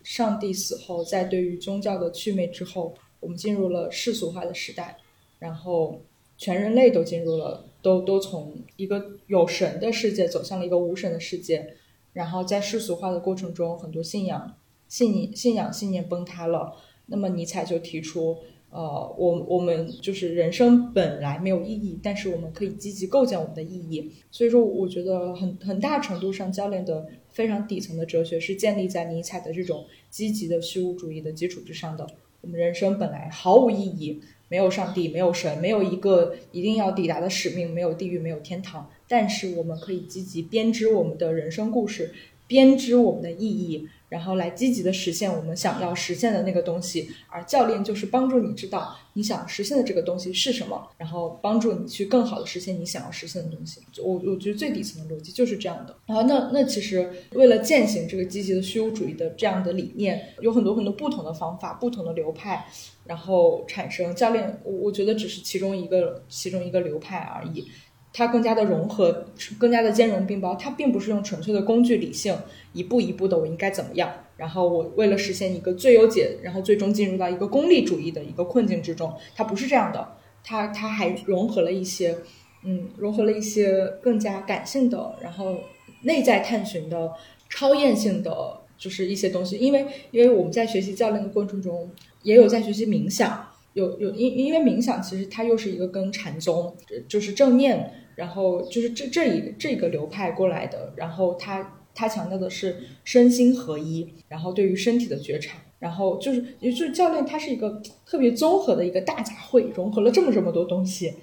[0.01, 4.95] 上帝死后，在对于宗教的祛魅之后，我们进入了世俗化的时代，
[5.39, 6.01] 然后。
[6.43, 11.75] 全人类都进入了，都都从一个有神的世界走向了一个无神的世界，
[12.11, 14.57] 然后在世俗化的过程中，很多信仰、
[14.89, 16.73] 信念信仰、信念崩塌了。
[17.05, 18.39] 那么尼采就提出，
[18.71, 24.11] 呃，我我们就是人生本来没有意义，但是我们可以积极构建我们的意义。
[24.29, 32.05] 所以说，我觉得很很大程度上，教练的非常底层的哲学是建立在尼采的这种积极的虚无主义的基础之上的。
[32.41, 34.21] 我们人生本来毫无意义。
[34.49, 38.89] 没有上帝，没有神，没有一个一定要抵达的使命，没有地狱，没有天堂。
[39.07, 42.13] 但是我们可以积极编织我们的人生故事，
[42.47, 43.87] 编织我们的意义。
[44.13, 53.81] 然后来积极的实现我们想要实现的那个东西，而教练就是帮助你知道你想实现的这个东西是什么，然后帮助你去更好的实现你想要实现的东西。
[54.03, 55.95] 我我觉得最底层的逻辑就是这样的。
[56.05, 62.67] 然后那那其实为了践行这个积极的虚无主义的这样的理念，有很多很多不同的方法、不同的流派，
[63.05, 64.61] 然后产生教练。
[64.63, 67.65] 我我觉得只是其中一个其中一个流派而已。
[68.13, 69.25] 它更加的融合，
[69.57, 70.53] 更加的兼容并包。
[70.55, 72.37] 它并不是用纯粹的工具理性，
[72.71, 74.13] 一步一步的我应该怎么样。
[74.37, 79.11] 然后我为了实现一个最优解，然后最终进入到一个功利主义的一个困境之中。
[79.35, 80.07] 它不是这样的，
[80.43, 82.15] 它它还融合了一些，
[82.63, 85.55] 嗯，融合了一些更加感性的，然后
[86.03, 87.11] 内在探寻的、
[87.49, 89.57] 超验性的，就是一些东西。
[89.57, 91.89] 因为因为我们在学习教练的过程中，
[92.21, 96.75] 也有在学习冥想，有有因因为冥想其实它又是一个跟禅宗，
[97.07, 97.91] 就是正念。
[98.15, 111.13] 然后就是这这一这个流派过来的，然后他他强调的是身心合一，然后对于身体的觉察，然后就是也就是教练他是一个特别综合的一个大杂烩，融合了这么这么多东西，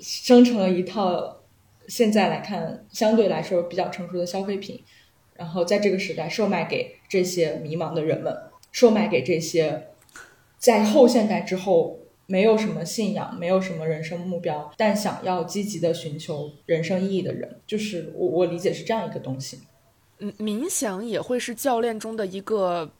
[0.00, 1.42] 生成了一套
[1.88, 4.82] 现在来看相对来说比较成熟的消费品，
[5.34, 8.36] 然后在这个时代售卖给这些迷茫的人们，
[8.70, 9.88] 售卖给这些
[10.58, 11.98] 在后现代之后。
[12.32, 19.58] 没有什么信仰，没有什么人生目标，但想要积极的寻求人生意义的人，就是我我理解是这样一个东西。
[20.18, 22.90] 嗯，冥想也会是教练中的一个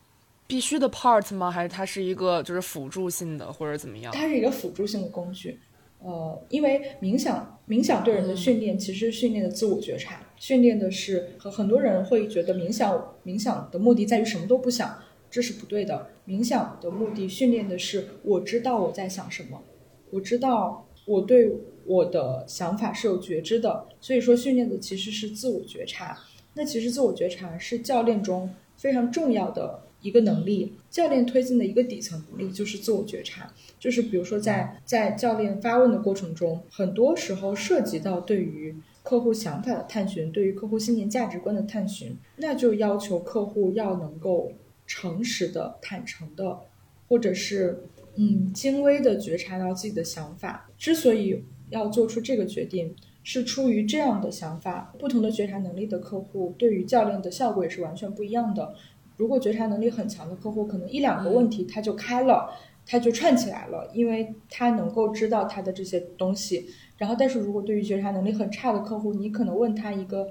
[0.47, 1.51] 必须的 part 吗？
[1.51, 4.13] 还是它是一个就是辅助性的，或者怎么样？
[4.13, 5.59] 它是一个辅助性的工具。
[6.01, 14.99] 呃，因为冥想，冥想对人的训练其实训练的自我觉察，训练的是和很多人会觉得冥想冥想的目的在于什么都不想。
[15.33, 16.09] 这是不对的。
[16.27, 19.63] 冥想的目的训练的是我知道我在想什么，
[20.11, 21.51] 我知道我对
[21.87, 23.87] 我的想法是有觉知的。
[23.99, 26.19] 所以说，训练的其实是自我觉察。
[26.53, 30.75] 那其实自我觉察是教练中非常重要的一个能力。
[30.91, 33.51] 教练推进的一个底层能力就是自我觉察。
[33.81, 44.53] 就是比如说，在在教练发问的过程中，很多时候涉及到对于客户想法的探寻，对于客户信念价值观的探寻，那就要求客户要能够。
[44.87, 46.61] 诚实的、坦诚的，
[47.09, 47.85] 或者是
[48.17, 50.71] 嗯，精微的觉察到自己的想法。
[50.77, 54.93] 之所以要做出这个决定，是出于这样的想法。
[54.99, 58.75] 不同的觉察能力的客户，对于教练的效果也是完全不一样的。
[59.17, 62.51] 如果觉察能力很强的客户，可能一两个问题他就开了，
[62.85, 66.67] 他就串起来了，因为他能够知道他的这些东西。
[66.99, 70.29] 然后，但是如果对于觉察能力很差的客户，你可能问他一个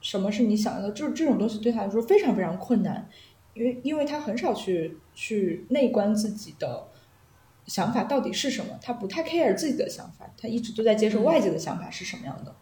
[0.00, 3.08] 什么是你想要的，就是这种东西对他来说非常非常困难。
[3.54, 6.88] 因为，因为他很少去去内观自己的
[7.66, 12.54] 想法到底是什么，他不太 care 自己的想法，他一直都在接受外界的想法是什么样的。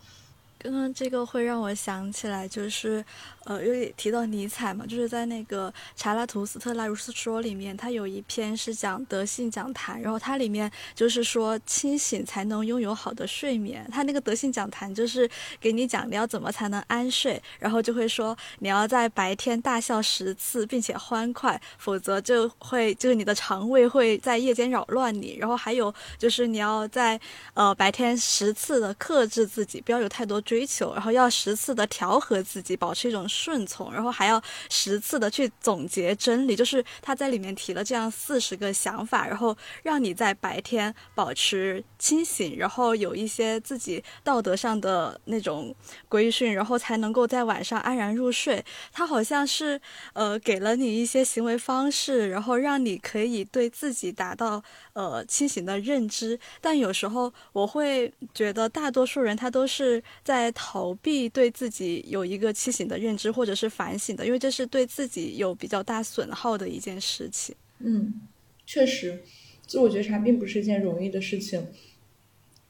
[0.61, 3.05] 刚刚这个会让我想起来，就是，
[3.45, 13.89] 呃，因为提到尼采嘛，就是在那个《查拉图斯特拉如是说》里面，他有一篇是讲德性讲坛，然后它里面就是说清醒才能拥有好的睡眠。
[13.93, 15.31] 他那个德性讲坛就是
[15.61, 25.37] 给你讲你要怎么才能安睡，然后就会说你要在白天大笑十次，并且欢快，否则就会就是你的肠胃会在夜间扰乱你。
[25.39, 27.19] 然后还有就是你要在
[27.55, 30.43] 呃白天十次的克制自己，不要有太多。
[30.49, 36.57] 追求，然后要十次的调和自己，保持一种顺从，然后还要十次的去总结真理。
[36.57, 45.75] 就是他在里面提了这样四十个想法，然后让你在白天保持清醒，然后有一些自己道德上的那种
[46.09, 48.65] 规训，然后才能够在晚上安然入睡。
[48.91, 49.79] 他好像是
[50.15, 54.65] 呃给了你一些行为方式，然后让你可以对自己达到
[55.01, 56.39] 呃清醒的认知。
[56.61, 60.53] 但有时候我会觉得，大多数人他都是在。
[60.61, 67.55] 逃避对自己有一个清醒的认知，或者是反省的，因为这是对自己有比较大损耗的一件事情。
[67.79, 68.23] 嗯，
[68.67, 69.23] 确实，
[69.65, 71.69] 自我觉察并不是一件容易的事情。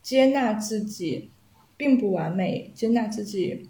[0.02, 1.30] 接纳自己
[1.78, 3.68] 并不完美，接纳自己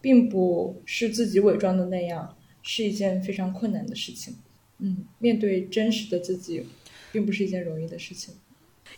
[0.00, 4.36] 并不是自己伪装的那样，是一件非常困难的事情。
[4.78, 6.64] 嗯，面对真实的自己，
[7.12, 8.34] 并不是一件容易的事情。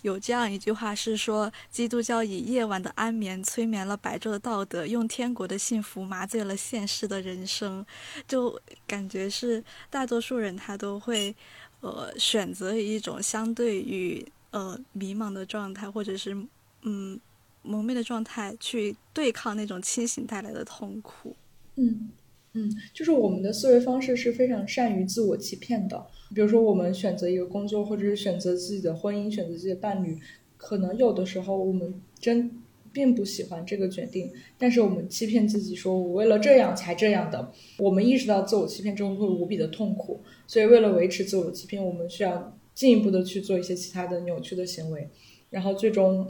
[0.02, 7.84] 有这样一句话是说，基督教以夜晚的安眠催眠了白昼的道德，用天国的幸福麻醉了现实的人生，
[8.28, 11.34] 就感觉是大多数人他都会，
[11.80, 16.36] 呃，选择一种相对于呃迷茫的状态，或者是
[16.82, 17.20] 嗯
[17.62, 21.36] 蒙昧的状态去对抗那种清醒带来的痛苦。
[21.74, 22.10] 嗯。
[22.52, 26.04] 嗯，就是我们的思维方式是非常善于自我欺骗的。
[26.34, 30.18] 比如说，我们选择一个工作，或者是选择自己的婚姻、选择自己的伴侣，
[30.56, 32.50] 可能有的时候我们真
[32.92, 37.52] 并不喜欢这个决定，但是我们欺骗自己说，我为了这样才这样的。
[37.78, 45.08] 我们意识到自我欺骗之后会无比的痛苦，所以为了维持自我欺骗，我们需要进一步的去做一些其他的扭曲的行为，
[45.50, 46.26] 然后最终。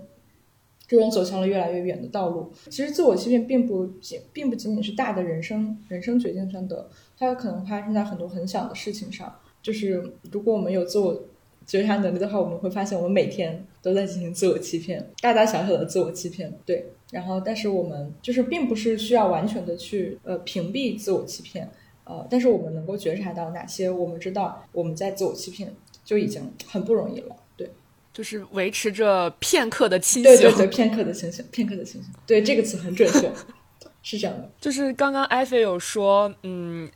[0.91, 2.51] 这种走向了越来越远的道路。
[2.65, 9.33] 其实自我欺骗并不仅并不仅仅是大的人生人生决定上的，它有可能发生在很多很小的事情上。
[9.63, 11.23] 就是如果我们有自我
[11.65, 16.53] 觉察能力的话，我们会发现我们每天都在进行自我欺骗，大大小小的自我欺骗。
[16.67, 21.71] 对，然后但是我们就是并不是需要完全的去呃屏蔽自我欺骗，
[22.03, 25.73] 呃，但是我们能够觉察到哪些我们知道我们在自我欺骗
[26.05, 27.37] 就已经很不容易了。
[28.13, 33.33] 就是维持着片刻的清醒，对对对，片刻的清醒，片刻的清醒，对这个词很准确，
[34.03, 34.51] 是这样的。
[34.61, 36.91] 就是刚刚艾菲有说，嗯，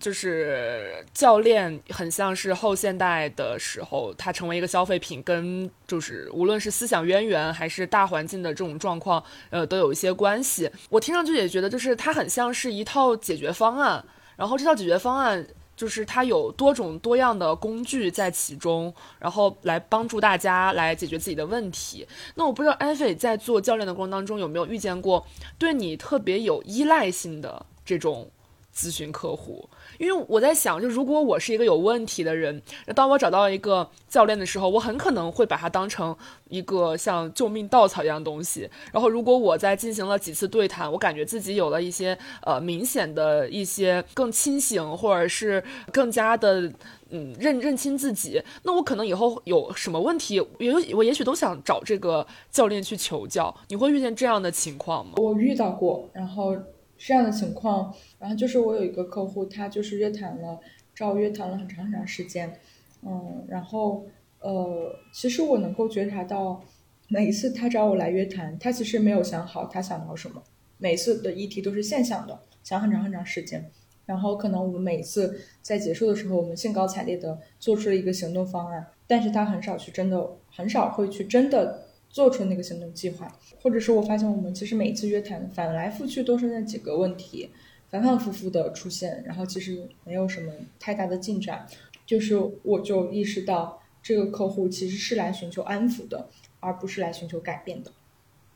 [0.00, 10.70] 就是教练很像是后现代的时候，他成为一个消费品，跟就是无论是思想渊源还是大环境的这种状况，呃，都有一些关系。
[10.88, 14.02] 我听上去也觉得，就是它很像是一套解决方案，
[14.36, 15.46] 然后这套解决方案。
[15.78, 22.04] 就是它有多种多样的工具在其中，然后来帮助大家来解决自己的问题。
[22.34, 25.24] 那我不知道艾菲在做教练的过程当中有没有遇见过
[25.56, 28.28] 对你特别有依赖性的这种
[28.74, 29.70] 咨询客户。
[29.98, 32.62] 因为我在想，就如果我是一个有问题的人，
[32.94, 36.16] 当我找到一个教练的时候，我很可能会把它当成
[36.48, 38.68] 一个像救命稻草一样东西。
[38.92, 46.72] 然后，如果我在进行了几次对谈，我感觉自己有了一些呃明显的一些更清醒，或者是更加的
[47.10, 50.46] 嗯认认清自己，那我可能以后有什么问题，有
[50.94, 53.54] 我也许都想找这个教练去求教。
[53.68, 55.12] 你会遇见这样的情况吗？
[55.16, 56.56] 我遇到过，然后。
[56.98, 60.58] 这样的情况，然后就是我有一个客户，他就是约谈了，
[60.94, 62.58] 找我约谈了很长很长时间，
[63.02, 64.04] 嗯，然后
[64.40, 66.60] 呃，其实我能够觉察到，
[67.06, 70.42] 每一次他找我来约谈，他其实没有想好他想聊什么，
[70.78, 73.70] 每次的议题都是现象的，想很长很长时间，
[74.04, 81.87] 然后可能我们每次在结束的时候，我们兴高采烈的做出了一个行动方案，但是他很少去真的，很少会去真的。
[82.08, 83.30] 做出那个行动计划，
[83.62, 87.50] 或者是我发现我们其实每一次约谈反来覆去都是那几个问题，
[87.90, 91.66] 反反复复的出现，然后其实没有什么太大的进展。
[92.06, 96.28] 就是我就意识到这个客户其实是来寻求安抚的，
[96.60, 97.92] 而不是来寻求改变的。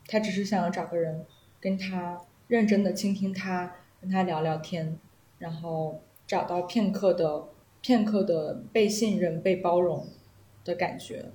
[0.06, 1.24] 他只是想要找个人
[1.60, 4.98] 跟他认真的倾听他，跟他聊聊天，
[5.38, 7.44] 然后找到片刻的
[7.82, 10.08] 片刻的被信任、被包容
[10.64, 11.26] 的感觉。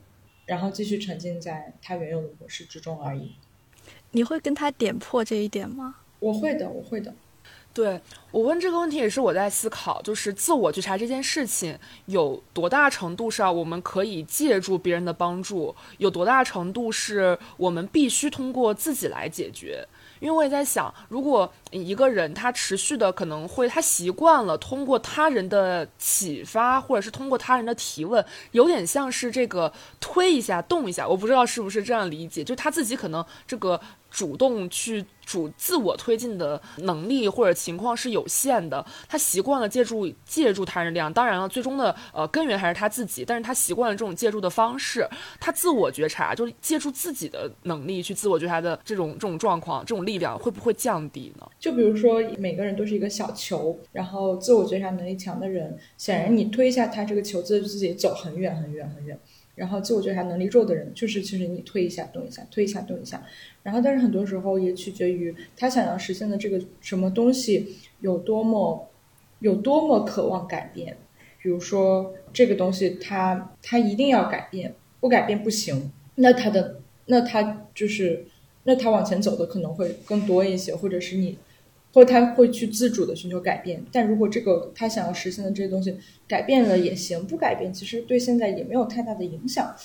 [0.48, 3.36] 然后继续沉浸在他原有的模式之中而已。
[4.10, 5.98] 你会跟他点破这一点吗？
[6.20, 7.14] 我会的，我会的。
[7.74, 11.78] 对我问这个问题也是我在思考，就是自我觉察这件事情
[12.08, 19.88] 有多大程度上我们可以借助别人的帮助，有多大程度是我们必须通过自己来解决。
[20.20, 33.80] 因为我也在想，如果一个人他持续的可能会他习惯了通过他人的启发，或者是通过他人的提问，有点像是这个推一下动一下，我不知道是不是这样理解，就他自己可能这个。
[34.18, 45.08] 主动去主自我推进的能力或者情况是有限的，他习惯了借助借助他人力量，当然了，最终的呃根源还是他自己，但是他习惯了这种借助的方式，
[45.40, 51.48] 他自我觉察，就是借助自己的能力去自我觉察的这种这种状况，这种力量会不会降低呢？
[51.60, 59.20] 就比如说每个人都是一个小球，然后自我觉察能力强的人，显然你推一下他这个球，自自己走很远很远很远。
[59.58, 63.22] 然后自我觉察能力弱的人，就是其实你推一下动一下，推一下动一下。
[63.64, 68.88] 然后但是很多时候也取决于他想要实现的这个什么东西有多么
[69.40, 70.96] 有多么渴望改变。
[71.42, 75.92] 比如说这个东西他他一定要改变，不改变不行。
[76.16, 78.26] 那他的那他就是
[78.64, 81.38] 那他往前走的可能会更多一些，或者是你。
[81.98, 89.76] 或他会去自主的寻求改变，但如果这个他想要实现的这些东西改变了也行，不改变其实对现在也没有太大的影响，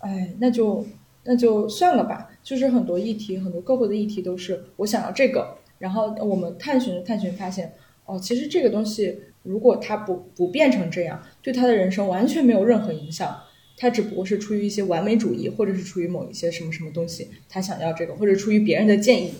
[0.00, 0.86] 哎，那就
[1.24, 2.30] 那就算了吧。
[2.42, 7.72] 就是很多议题，很多客户的议题都是我想要这个，然后我们探寻探寻发现，
[8.04, 13.34] 哦，其实这个东西如果他不不变成这样，对他的人生完全没有任何影响，
[13.78, 19.30] 他只不过是出于一些完美主义，或者是出于某一些什么什么东西，他想要这个，或者出于别人的建议。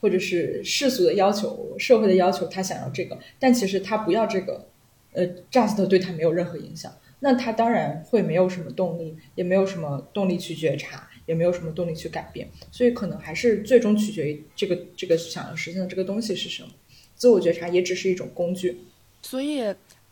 [0.00, 4.66] 或者是世俗的要求、社会的要求，他想要这个，但其实他不要这个，
[5.12, 16.68] 呃，just 对他没有任何影响，那他当然会没有什么动力，也没有什么动力去觉察，也没有什么动力去改变，所以可能还是最终取决于这个这个想要实现的这个东西是什么。
[17.14, 18.78] 自我觉察也只是一种工具。
[19.20, 19.62] 所以，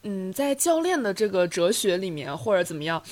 [0.02, 3.02] 嗯，在教练的这个哲学里面，或者怎么样，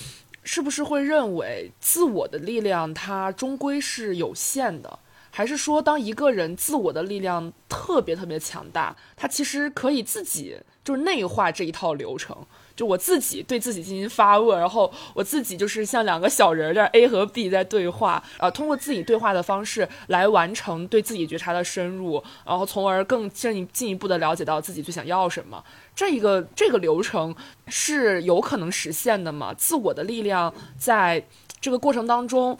[0.45, 4.99] 是不是会认为自我的力量它终归是有限的？
[5.37, 12.35] 还是说，当一个人自我的力量特别特别强大，他其实可以自己就是内化这一套流程，
[12.75, 25.63] 就我自己对自己进行发问，然后我自己就是像两个小人儿 A 和 B 在对话，啊，通过自己对话的方式来完成对自己觉察的深入，然后从而更进进一步的了解到自己最想要什么。
[25.95, 29.53] 这一个这个流程是有可能实现的吗？
[29.53, 31.23] 自我的力量在
[31.61, 32.57] 这个过程当中。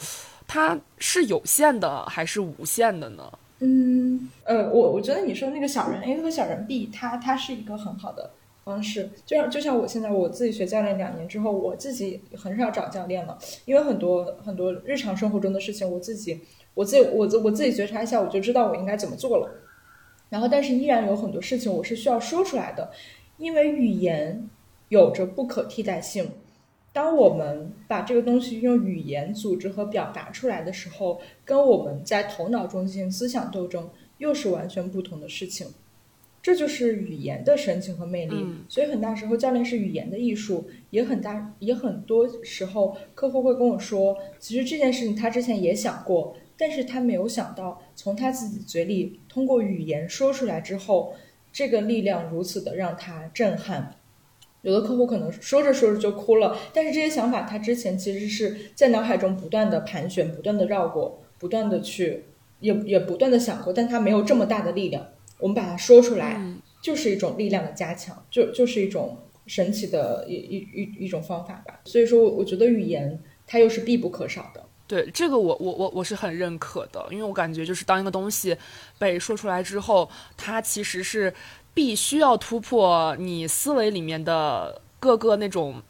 [0.49, 3.39] 它是有限的还是无限的呢？
[3.59, 8.31] 嗯，呃，我我觉得你说那个小人 A 和小人 B，它它是一个很好的
[8.65, 9.09] 方式。
[9.25, 16.39] 就像就像我现在我自己学教练两年之后，我自己很少找教练了，因为很多很多日常生活中的事情，我自己
[16.75, 19.51] 我自己我自我自己觉察一下，我就知道我应该怎么做了。
[20.29, 22.91] 然后，但是依然有很多事情我是需要说出来的，
[23.39, 24.49] 因为语言
[24.91, 26.31] 有着不可替代性。
[26.97, 35.67] 当我们把这个东西用语言组织和表达出来的时候，跟我们在头脑中进行思想斗争又是完全不同的事情。
[36.41, 38.47] 这就是语言的神奇和魅力。
[38.67, 51.15] 所以很大时候，教练是语言的艺术，也很大也很多时候，客户会跟我说，其实这件事情他之前也想过，但是他没有想到从他自己嘴里通过语言说出来之后，
[51.53, 53.97] 这个力量如此的让他震撼。
[54.67, 62.25] 有的客户可能说着说着就哭了，但是这些想法他之前其实是在脑海中不断的盘旋、不断的绕过、不断的去，
[62.59, 65.07] 也也不断的想过，但他没有这么大的力量。
[65.39, 66.45] 我们把它说出来，
[66.83, 71.83] 就是一种力量的加强，就就是一种神奇的一一一一种方法吧。
[71.85, 74.65] 所以说，我我觉得语言它又是必不可少的。
[74.89, 78.57] 对这个，我我我我是很认可的，因为我感觉就是当一个东西
[78.99, 81.33] 被说出来之后，它其实是。
[81.77, 85.83] 必须要突破你思维里面的各个那种，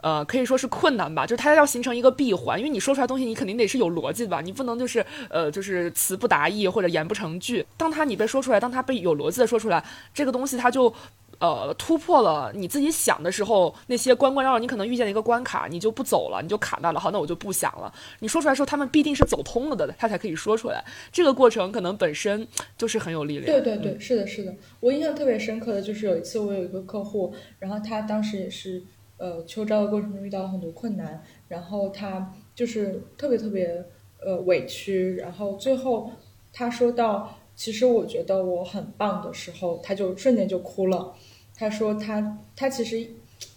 [0.00, 7.66] 呃，可以说是困难吧，就是它要形成一个闭环，因为你说出来东西，你肯定得是有逻辑的吧，你不能就是呃，就是词不达意或者言不成句。
[7.76, 10.94] 当它你被说出来，当它被有逻辑的说出来，这个东西它就。
[11.38, 16.98] 呃，突破了你自己想的时候那些关关绕绕，你可能遇见了一个关卡，你就不走了，你就卡那了。
[16.98, 17.92] 好，那我就不想了。
[18.20, 20.82] 你说出来时候，他们必定是走通了的，他才可以说出来。
[21.12, 23.46] 这个过程可能本身就是很有力量。
[23.46, 24.54] 对对对，是的，是的。
[24.80, 28.82] 我印象特别深刻的就是有一次，我有一个客户，然后他当时也是
[29.18, 33.84] 呃秋招的过程中遇到了很多困难，然后他就是特别特别
[34.24, 36.10] 呃委屈，然后最后
[36.52, 37.36] 他说到。
[37.56, 41.14] 其实我觉得我很棒的时候，他就瞬间就哭了。
[41.54, 43.08] 他说他他其实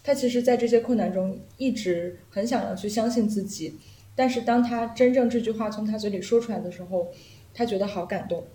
[0.01, 3.77] 他其实，在这些困难中一直很想要去相信自己，
[4.15, 7.11] 但是当他真正这句话从他嘴里说出来的时候，
[7.53, 8.45] 他觉得好感动。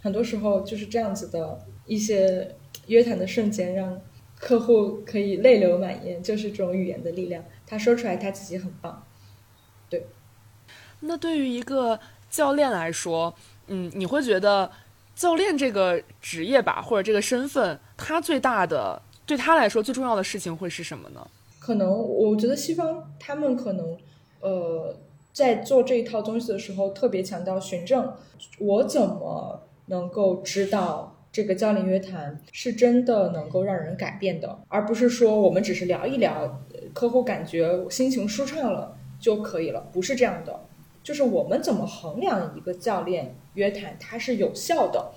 [0.00, 2.56] 很多时候就是这样子的一些
[2.88, 4.00] 约谈的瞬间，让
[4.36, 7.44] 客户可以泪流满面，就是这种语言的力量。
[7.64, 9.06] 他说出来他自己很棒。
[9.88, 10.04] 对。
[10.98, 13.32] 那对于一个教练来说，
[13.68, 14.70] 嗯，你会觉得
[15.14, 21.26] 教练这个职业吧，或者这个身份，他最大的对他来说最重要的事情会是什么呢？
[21.58, 23.96] 可能我觉得西方他们可能
[24.40, 24.94] 呃
[25.32, 28.12] 在做这一套东西的时候特别强调循证，
[28.58, 36.60] 我怎么能够知道这个教练约谈是真的能够让人改变的，而不是说我们只是聊一聊，
[36.92, 40.60] 客户感觉心情舒畅了就可以了，不是这样的。
[41.02, 45.12] 就是我们怎么衡量一个教练约谈它是有效的，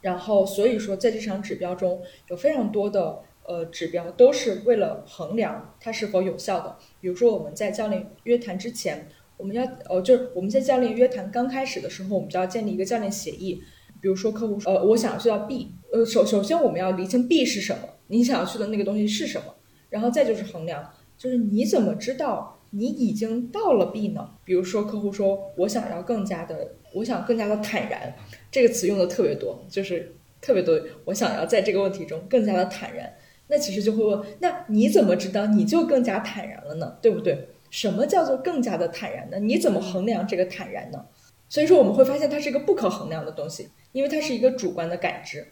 [0.00, 6.76] 然后所以说在这场指标中有非常多的呃指标都是为了衡量它是否有效的。
[7.00, 13.62] 比如说我们在教练约谈之前，我们要呃就是我们在教练约谈刚开始的时候，我们就要建立一个教练协议。
[14.00, 19.54] 比如说客户说呃我想要去到 B，呃首首先我们要厘清 B 是什么，你想要去的那个东西是什么，
[19.88, 22.58] 然后再就是衡量，就是你怎么知道。
[22.74, 24.28] 你已经到了 B 呢？
[24.44, 28.14] 比如说，客户说我想要更加的，我想更加的坦然，
[28.50, 30.80] 这个词用的特别多，就是特别多。
[31.04, 33.12] 我想要在这个问题中更加的坦然，
[33.48, 36.96] 那其实就会问，那你怎么知道你就更加坦然了呢？
[37.02, 37.48] 对不对？
[37.70, 39.38] 什么叫做更加的坦然呢？
[39.38, 41.04] 你怎么衡量这个坦然呢？
[41.50, 45.46] 所以说我们会发现它是一个不可衡量的东西，因为它是一个主观的感知。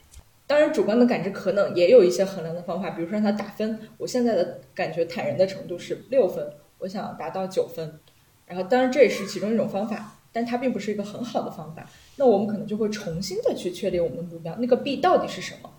[0.46, 6.50] 当然，主观的感知可能也有一些衡量的方法，比如说让它打分，我现在的感觉坦然的程度是六分。
[6.80, 8.00] 我想达到九分，
[8.46, 11.88] 然后当然这也是其中一种方法，但它并不是一个很好的方法。
[12.16, 15.72] 那我们可能就会重新的去确定我们的目标，那个 B 到底是什么？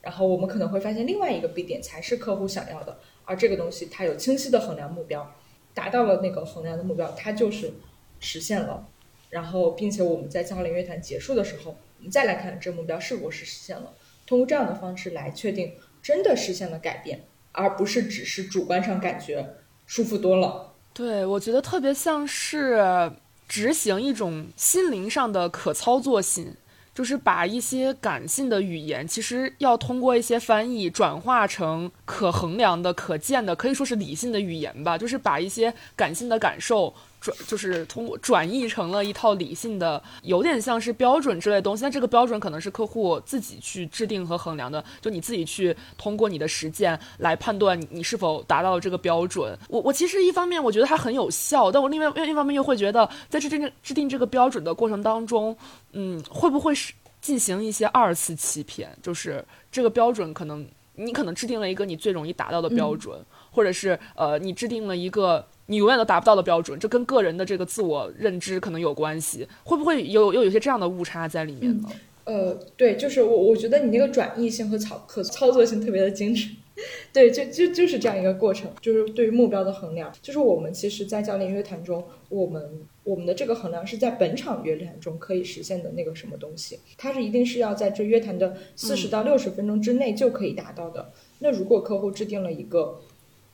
[0.00, 5.34] 然后我们可能会发现另外一个 B 点才是客户想要的，而这个东西它有清晰的衡量目标，
[5.72, 7.72] 达到了那个衡量的目标，它就是
[8.20, 8.86] 实现了。
[9.30, 13.94] 然后并且我们在教练约谈结束的时候，我们再来看这个目标是否是实现了，
[14.26, 15.72] 通过这样的方式来确定
[16.02, 19.56] 真的实现了改变，而不是只是主观上感觉。
[19.86, 23.12] 舒服多了，对我觉得特别像是
[23.48, 26.54] 执行一种心灵上的可操作性，
[26.94, 36.94] 就是把一些感性的语言，其实要通过一些翻译转化成可衡量的、可见的，可以说是理性的语言吧，就是把一些感性的感受。
[37.24, 41.82] 转就是通过转译成了一套理性的，有点像是标准之类的东西。
[41.82, 49.58] 但这个标准可能是客户自己去制定和衡量的，就你自己去通过你的实践来判断你是否达到了这个标准。
[49.70, 55.56] 我我其实一方面我觉得它很有效，但我另外另一方面又会觉得在制定制定这个标准的过程当中，
[55.92, 58.94] 嗯，会不会是进行一些二次欺骗？
[59.02, 63.18] 就是这个标准可能你可能制定了一个你最容易达到的标准，
[63.50, 65.46] 或者是呃你制定了一个。
[65.66, 71.88] 你永远都达不到的标准，这跟个人的这个自我认知可能有关系，会不会有又有些这样的误差在里面呢？
[72.24, 76.48] 呃，对，就是我我觉得你那个转译性和操可操作性特别的精致，
[77.12, 91.12] 对，就就就是这样一个过程，就是对于目标的衡量，就是我们其实，在教练约谈中，我们我们的这个衡量是在本场约谈中可以实现的那个什么东西，它是一定是要在这约谈的四十到六十分钟之内就可以达到的。
[91.40, 93.00] 那如果客户制定了一个。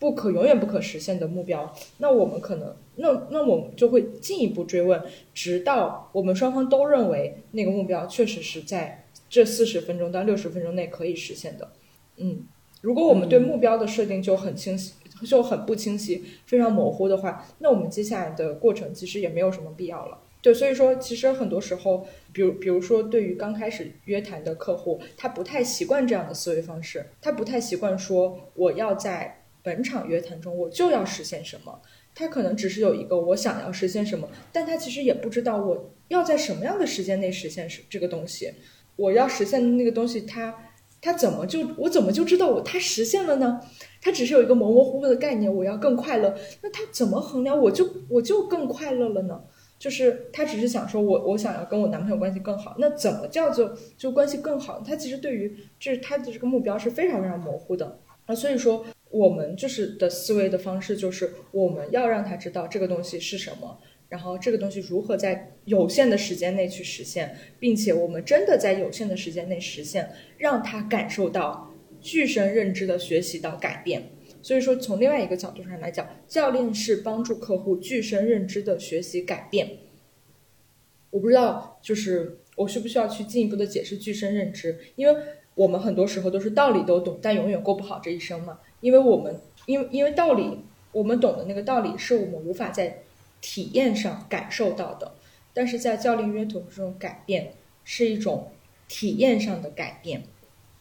[0.01, 5.01] 不可永远不可实现的目标，那我们可能，那那我们就会进一步追问，
[5.35, 11.71] 直到我们双方都认为那个目标确实是在这四十分钟到六十分钟内可以实现的。
[12.17, 12.47] 嗯，
[12.81, 14.95] 如果我们对目标的设定就很清晰，
[15.27, 20.19] 就很不清晰，非常模糊的话，那我们接下来的过程其实也没有什么必要了。
[20.41, 29.37] 对，所以说其实很多时候，比如比如说对于刚开始约谈的客户，他不太习惯这样的思维方式，他不太习惯说我要在。
[29.63, 31.81] 本场约谈中，我就要实现什么？
[32.13, 38.53] 他可能只是有一个我想要实现什么，但他其实也不知道我要在什么样的时间内实现是这个东西。
[38.97, 40.55] 我要实现的那个东西，他
[41.01, 43.61] 他怎么就我怎么就知道我他实现了呢？
[44.03, 46.37] 他只是有一个模模糊糊的概念，我要更快乐。
[46.63, 49.41] 那他怎么衡量我就我就更快乐了呢？
[49.79, 54.83] 就是他只是想说我我想要跟我男朋友关系更好，那怎么叫做就关系更好？
[54.85, 58.85] 他其实对于就是他的这个目标是非常非常模糊的啊，所以说。
[59.11, 74.11] 我们就是的思维的方式，就是我们要让他知道这个东西是什么，然后这个东西如何在有限的时间内去实现，并且我们真的在有限的时间内实现，让他感受到具身认知的学习到改变。
[74.43, 79.69] 所以说，从另外一个角度上来讲，教练是帮助客户具身认知的学习改变。
[81.11, 85.21] 我不知道，就是我需不需要去进一步的解释具身认知，因为
[85.57, 88.61] 我们很多时候都是道理都懂，但永远过不好这一生嘛。
[88.81, 90.59] 因为我们，因为因为道理，
[90.93, 93.03] 我们懂的那个道理是我们无法在
[93.41, 95.13] 体验上感受到的，
[95.53, 97.55] 但是在教练约图这种改变
[97.85, 98.51] 是一种
[98.89, 100.25] 体验上的改变，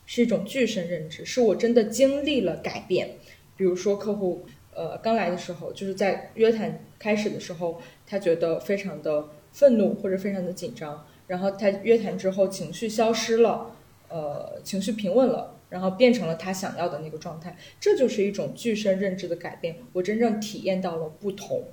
[0.06, 3.16] 是一种具身认知，是我真的经历了改变。
[3.56, 13.76] 比如说客户，呃，刚来的时候，就是在约谈开始的时候，他觉得非常的愤怒或者非常的紧张，然后他约谈之后情绪消失了，
[14.08, 19.78] 呃，情绪平稳了，然后变成了他想要的那个状态，这就是一种具身认知的改变。
[19.94, 21.64] 我真正体验到了不同，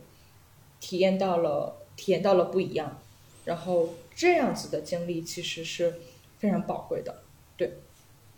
[0.80, 3.00] 体验到了体验到了不一样，
[3.44, 5.94] 然后这样子的经历其实是
[6.38, 7.22] 非常宝贵的。
[7.56, 7.72] 对，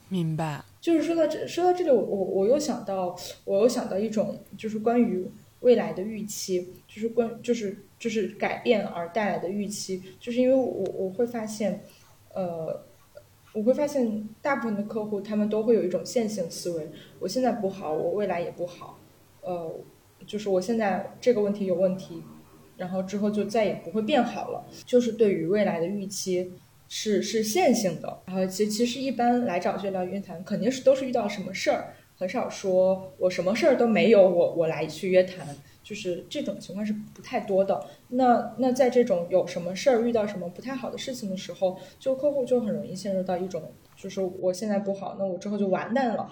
[0.08, 0.64] 明白。
[0.80, 5.28] 就是说到这，说到这里，我我我又想到，我又想到一种，就是关于
[5.60, 11.82] 未来的预期，就是关，就是就是改变而带来的预期，就是因为我我会发现，
[12.32, 12.84] 呃，
[13.58, 16.88] 我会发现大部分的客户他们都会有一种线性思维，
[17.18, 18.98] 我现在不好，我未来也不好，
[19.42, 19.74] 呃，
[20.26, 22.22] 就是我现在这个问题有问题，
[22.76, 26.52] 然后之后就再也不会变好了，就是对于未来的预期。
[26.90, 35.46] 是是线性的，然后其其实一般来找这聊约谈，肯定是都是遇到什么事儿，很少说我什么事儿都没有，我我来去约谈，
[35.88, 37.82] 就是这种情况是不太多的。
[38.08, 43.62] 那那在这种有什么事儿遇到什么不太好的事情的时候，就客户就很容易陷入到一种，
[43.96, 46.30] 就是我现在不好，那我之后就完蛋了。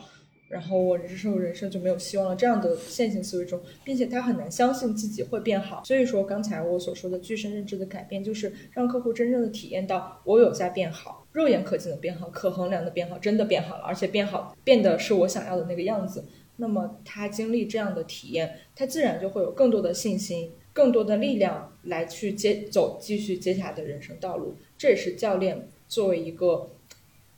[0.48, 5.82] 然后我人生人生就没有希望了，这样的线性思维中，并且他很难相信自己会变好。
[5.84, 16.24] 所以说，刚才我所说的具身认知的改变，就是让客户真正的体验到我有在变好，肉眼可见的变好，可衡量的变好，真的变好了，而且变好变得是我想要的那个样子。
[16.56, 24.56] 那么他经历这样的体验，他自然就会有更多的信心，更多的力量来去接走继续接下来的人生道路。
[24.76, 26.70] 这也是教练作为一个。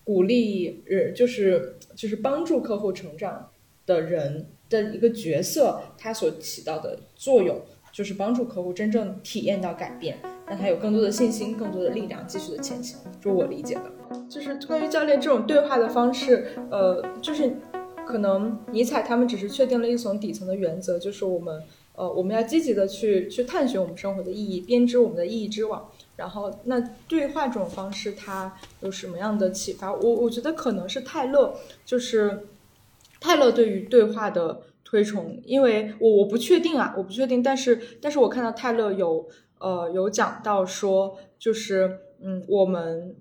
[0.05, 3.51] 鼓励人就是就是帮助客户成长
[3.85, 7.61] 的人的一个角色，他所起到的作用
[7.93, 10.17] 就是帮助客户真正体验到改变，
[10.47, 12.99] 让他有更多的信心、更多的力量继续的前行。
[13.21, 13.93] 这是我理解的。
[14.31, 17.53] 就是关于教练这种对话的方式，呃，就是
[18.09, 21.63] 可能尼采他们只是确定了一层底层的原则，就是我们
[21.95, 25.91] 呃我们要积极的去去探寻我们生活的意义，编织我们的意义之网。
[26.17, 29.93] 然后，那对话这种方式，它有什么样的启发？
[29.93, 31.55] 我我觉得可能是泰勒，
[31.85, 32.47] 就是
[33.21, 39.29] 泰勒对于对话的推崇，因为我我不确定啊，我不确定，但是但是我看到泰勒有
[39.59, 43.15] 呃有讲到说，就是嗯，我们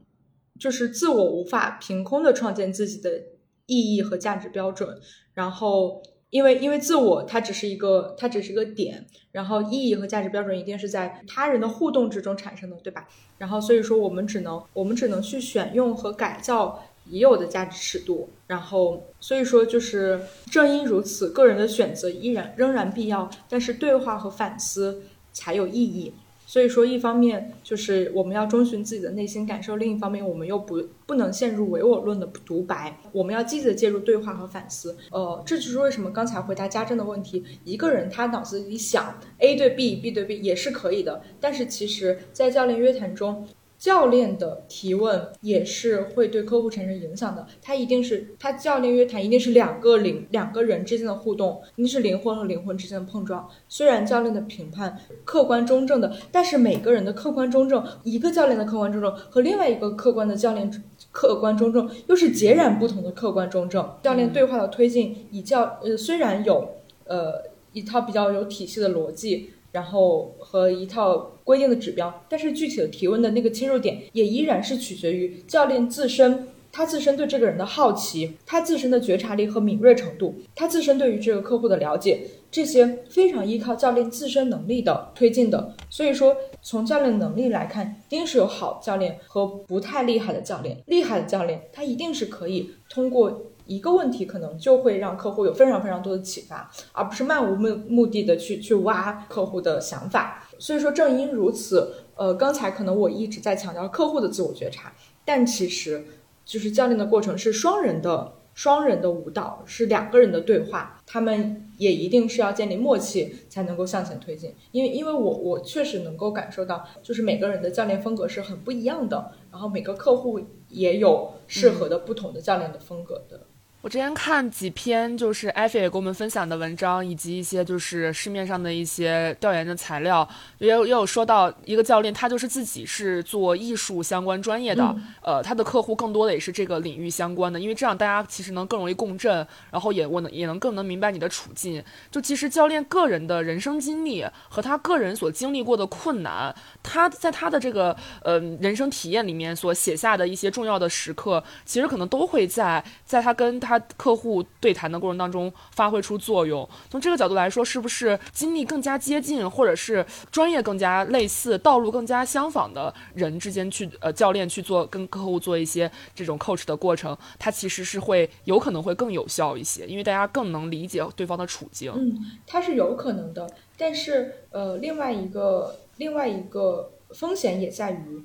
[0.58, 3.22] 就是自我无法凭空的创建自己的
[3.68, 5.00] 意义和价值标准，
[5.36, 6.02] 然后。
[6.30, 13.08] 因为，因为自我它只是一个，它只是一个点，然后意义和价值标准一定是在他人的互动之中产生的，对吧？
[13.38, 20.20] 然后，所以说我们只能，我们只能去选用和改造已有的价值尺度，然后，所以说就是
[20.52, 26.12] 正因如此，个人的选择依然仍然必要，但是对话和反思才有意义。
[26.50, 34.96] 所以说，一方面就是我们要遵循自己的内心感受，另一方面我们又不不能陷入唯我论的独白，我们要积极的介入对话和反思。
[35.12, 43.46] 呃，这就是为什么刚才回答家政的问题，一个人他脑子里想 A 对 B，B 对 B 也是可以的，但是其实，在教练约谈中。
[43.78, 53.48] 教练的提问也是会对客户产生影响的，他一定是他教练约谈一定是两个灵两个人之间的互动，一定是灵魂和灵魂之间的碰撞。
[53.70, 60.72] 虽然教练的评判客观中正的，但是每个人的客观中正，一个教练的客观中正和另外一个客观的教练
[61.12, 63.88] 客观中正又是截然不同的客观中正。
[64.02, 66.68] 教练对话的推进，以教呃虽然有
[67.06, 69.52] 呃一套比较有体系的逻辑。
[69.74, 82.20] 然后和一套规定的指标，但是具体的提问的那个切入点也依然是取决于教练自身，他自身对这个人的好奇，他自身的觉察力和敏锐程度，他自身对于这个客户的了解，
[82.52, 85.74] 这些非常依靠教练自身能力的推进的。
[85.90, 90.78] 所以说，从教练能力来看，一定是有好教练和不太厉害的教练。
[90.88, 93.44] 厉害的教练，他一定是可以通过。
[93.70, 100.47] 一个问题可能就会让客户有非常非常多的启发，而不是漫无目目的的去去挖客户的想法。
[100.60, 104.94] 所以说，正因如此，呃，刚才可能我一直在强调客户的自我觉察，
[105.26, 106.06] 但其实
[106.46, 114.54] 就是教练的过程是双人的双人的舞蹈，是两个人的对话，他们也一定是要建立默契才能够向前推进。
[114.72, 120.40] 因为因为我我确实能够感受到，就是每个人的教练风格是很不一样的，然后每个客户
[120.70, 123.42] 也有适合的不同的教练的风格的。
[123.84, 141.82] 我之前看几篇就是艾菲也给我们分享的文章，以及一些就是市面上的一些调研的材料，也有也有说到一个教练，他就是自己是做艺术相关专业的，呃，他的客户更多的也是这个领域相关的，因为这样大家其实能更容易共振，然后也我能也能更能明白你的处境。
[142.12, 146.54] 就其实教练个人的人生经历和他个人所经历过的困难，
[146.84, 153.77] 他在他的这个呃人生体验里面所写下的一些重要的时刻，其实可能都会在在他跟他。
[153.96, 156.68] 客户对谈的过程当中发挥出作用。
[156.90, 171.92] 从这个角度来说，是不是经历更加接近，或者是专业更加类似、道路更加相仿的人之间去呃教练去做跟客户做一些这种 coach 的过程，它其实是会有可能会更有效一些，因为大家更能理解对方的处境。
[171.96, 178.24] 嗯，它是有可能的，但是呃，另外一个另外一个风险也在于，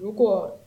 [0.00, 0.58] 如果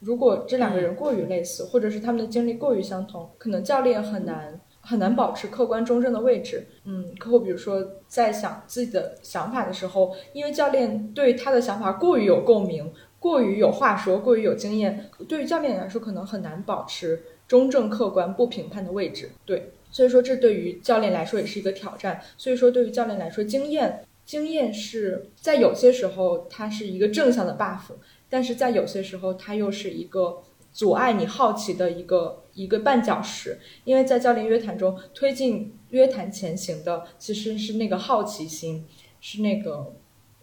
[0.00, 6.66] 如果这两个人过于类似，或者是他们的经历过于相同，可能教练很难很难保持客观中正的位置。
[6.84, 19.28] 嗯，客户比如说在想自己的想法的时候，因为教练对他的想法过于有共鸣，过于有话说，过于有经验，对于教练来说可能很难保持中正客观不评判的位置。
[19.44, 22.18] 对，所以说这对于教练来说也是一个挑战。
[22.38, 27.92] 所以说对于教练来说，经验经验是在有些时候它是一个正向的 buff。
[28.30, 38.86] 但是在有些时候，它又是一个阻碍你好奇的一个一个绊脚石，因为在教练约谈中，推进约谈前行的其实是那个好奇心，
[39.20, 39.92] 是那个，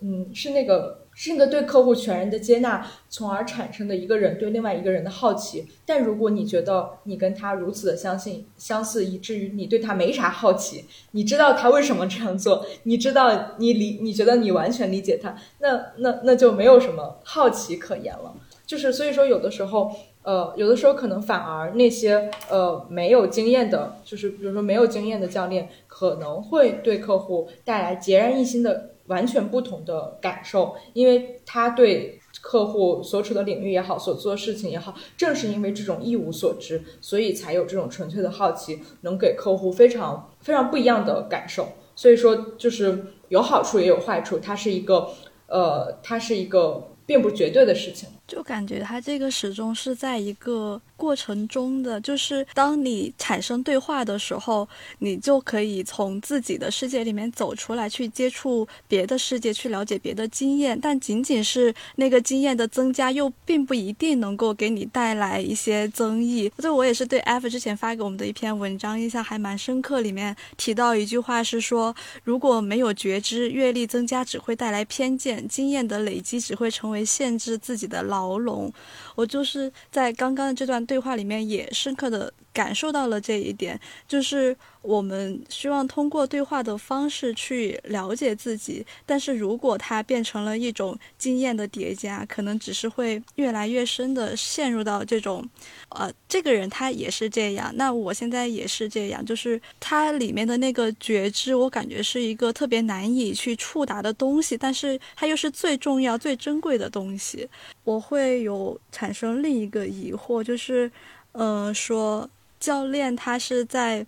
[0.02, 5.66] 嗯，是那个是那个对客户全然的接纳，从而产生的一个人对另外一个人的好奇。
[5.86, 18.36] 但如果你觉得你跟他如此的相信相似，以至于你对他没啥好奇，你知道他为什么这样做，你知道你理你觉得你完全理解他，那那那就没有什么好奇可言了。
[18.68, 19.90] 就是所以说，有的时候，
[20.24, 41.70] 呃，有的时候可能反而那些呃没有经验的，就是比如说没有经验的教练，可能会对客户带来截然一新的、完全不同的感受，因为他对客户所处的领域也好，所做的事情也好，正是因为这种一无所知，所以才有这种纯粹的好奇，能给客户非常非常不一样的感受。
[41.96, 45.10] 所以说，就是有好处也有坏处，它是一个，
[45.48, 48.10] 呃，它是一个并不绝对的事情。
[48.28, 54.68] 就感觉他这个始终是在一个过程中的，就是当你产生对话的时候，
[55.00, 60.78] 你就可以从自己的世界里面走出来，去接触别的世界，去了解别的经验。
[60.78, 66.52] 但仅仅是那个经验的增加，又并不一定能够给你带来一些增益。
[66.58, 78.17] 这我也是对 F 之前发给我们的一篇文章印象还蛮深刻，里面提到一句话是说，如果没有觉知，阅历增加只会带来偏见，经验的累积只会成为限制自己的牢。
[78.18, 78.72] 牢笼，
[79.16, 84.58] 我就是在刚刚的这段对话里面也深刻的感受到了这一点，就是。
[84.88, 95.46] 我们希望通过对话的方式去了解自己，但是如果它变成了一种经验的叠加，可能只是会越来越深的陷入到这种，
[95.90, 107.46] 呃，这个人他也是这样，那我现在也是这样，就是它里面的那个觉知，我感觉是一个特别难以去触达的东西，但是它又是最重要、最珍贵的东西。
[107.84, 110.90] 我会有产生另一个疑惑，就是，
[111.34, 114.06] 嗯，说教练他是在。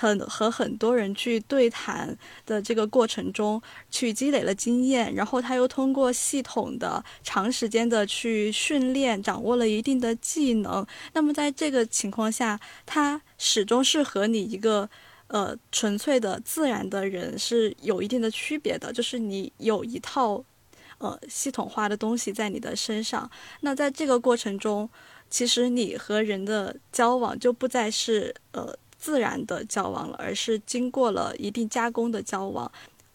[0.00, 10.86] 很和很多人去对谈的这个过程中，去积累了经验，然后他又通过系统的、长时间的去训练，掌握了一定的技能。
[11.12, 14.88] 那么在这个情况下，他始终是和你一个
[15.26, 20.42] 呃纯粹的自然的人是有一定的区别的，就是你有一套
[20.96, 23.30] 呃系统化的东西在你的身上。
[23.60, 24.88] 那在这个过程中，
[25.28, 28.74] 其实你和人的交往就不再是呃。
[29.00, 32.70] 自然的交往了，而是经过了一定加工的交往。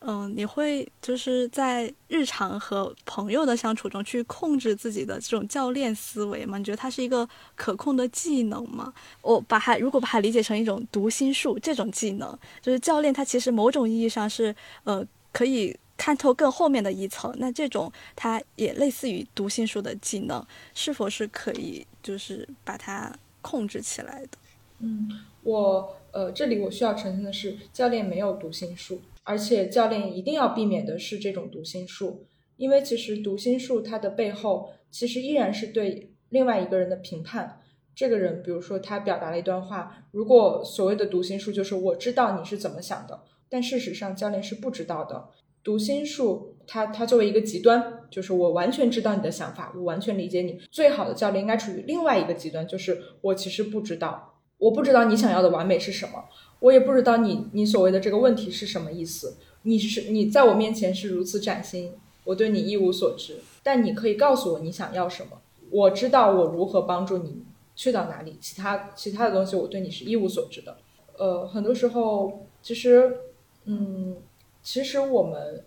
[0.07, 6.59] 嗯，你会就是在日常和朋友的相处中去控制自己的这种教练思维吗？
[6.59, 8.93] 你觉得它是一个可控的技能吗？
[9.23, 17.33] 我把它如果把它理解成一种读心术，这种技能就是教练他其实某种意义上是呃可以看透更后面的一层。
[17.39, 23.11] 那这种它也类似于读心术的技能，是否是可以就是把它
[23.41, 24.37] 控制起来的？
[24.81, 25.09] 嗯。
[25.45, 32.25] 我呃，这里我需要澄清的是，教练没有读心术，而且教练一定要避免的是这种读心术，
[32.57, 37.61] 因为其实读心术它的背后其实依然是对另外一个人的评判。
[37.93, 45.29] 这个人，比如说他表达了一段话，如果所谓的读心术就是我知道你是怎么想的，但事实上教练是不知道的。
[45.63, 50.59] 读心术，它它作为一个极端，就是我完全知道你的想法，我完全理解你。
[50.69, 54.34] 最好的教练应该处于另外一个极端，就是我其实不知道。
[54.57, 56.25] 我不知道你想要的完美是什么，
[56.59, 59.37] 我也不知道你你所谓的这个问题是什么意思。
[59.63, 61.93] 你是你在我面前是如此崭新，
[62.23, 63.37] 我对你一无所知。
[63.63, 65.41] 但你可以告诉我你想要什么，
[65.71, 67.43] 我知道我如何帮助你
[67.75, 68.37] 去到哪里。
[68.39, 70.77] 其他其他的东西我对你是一无所知的。
[71.17, 73.17] 呃，很多时候其实，
[73.65, 74.17] 嗯，
[74.61, 75.63] 其实我们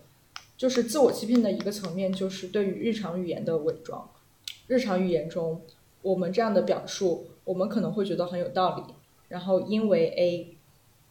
[0.57, 4.09] 就是自我欺骗的一个层面，就是对于日常语言的伪装。
[4.67, 5.61] 日常语言中，
[6.01, 7.27] 我们这样的表述。
[7.43, 8.93] 我们可能会觉得很有道理，
[9.27, 10.57] 然后因为 A，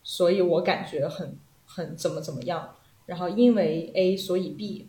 [0.03, 2.76] 所以我感觉很很怎么怎么样，
[3.07, 4.89] 然后因为 A 所以 B，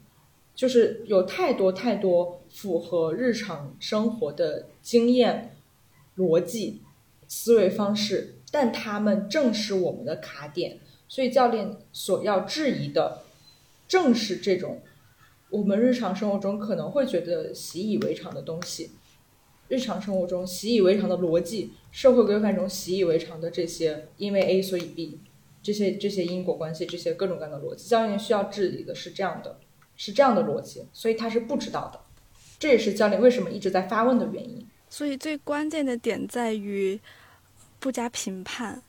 [0.53, 5.55] 就是有太多太多符合日常生活的经验、
[6.17, 6.81] 逻辑、
[7.27, 13.23] 思维方式，但他们正是我们的卡点，所以教练所要质疑的
[13.87, 14.81] 正是这种
[15.49, 18.91] 我们日常生活中可能会觉得习以为常的东西。
[19.69, 25.19] 日常生活中习以为常的逻辑，社会规范中习以为常的这些，因为 A 所以 B，
[25.61, 29.59] 这些这些因果关系，这些各种各样的逻辑，教练需要治理的是这样的，
[29.95, 31.99] 是这样的逻辑，所以他是不知道的，
[32.57, 34.65] 这也是教练为什么一直在发问的原因。
[34.89, 36.99] 所以最关键的点在于
[37.79, 38.81] 不加评判。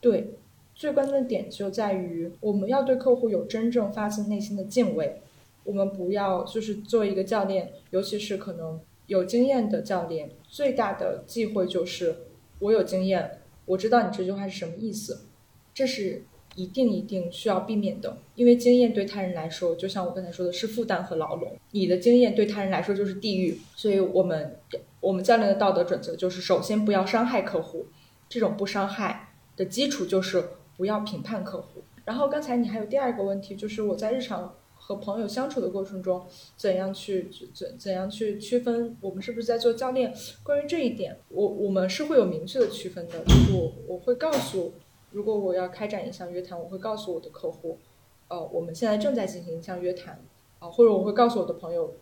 [0.00, 0.34] 对，
[0.74, 5.22] 最关键的点就在于我们要对客户有真正发自内心的敬畏，
[5.62, 8.80] 我们不要就是作为一个教练，尤其是可能。
[9.06, 12.16] 有经验的教练最大的忌讳就是
[12.58, 15.26] 我有经验，我知道你这句话是什么意思，
[15.72, 18.18] 这是一定一定需要避免的。
[18.34, 23.60] 因为经验对他人来说，就像我刚才说的是负担和牢笼，你的经验对他人来说就是地狱。
[23.74, 24.58] 所以，我们
[25.00, 27.86] 我们教练的道德准则就是：首先不要伤害客户，
[28.28, 30.42] 这种不伤害的基础就是
[30.76, 31.84] 不要评判客户。
[32.04, 34.54] 然后刚才你还有第二个问题，就是我在日常。
[34.86, 36.24] 和朋友相处的过程中，
[36.56, 40.14] 怎样去怎怎样去区分我们是不是在做教练？
[40.44, 43.18] 关于这一点，我我们是会有明确的区分的。
[43.24, 44.74] 就是我我会告诉，
[45.10, 47.80] 如果我要开展一项约谈，我会告诉我的客户，
[48.28, 50.24] 呃，我们现在正在进行一项约谈，
[50.60, 51.92] 啊，或者我会告诉我的朋友，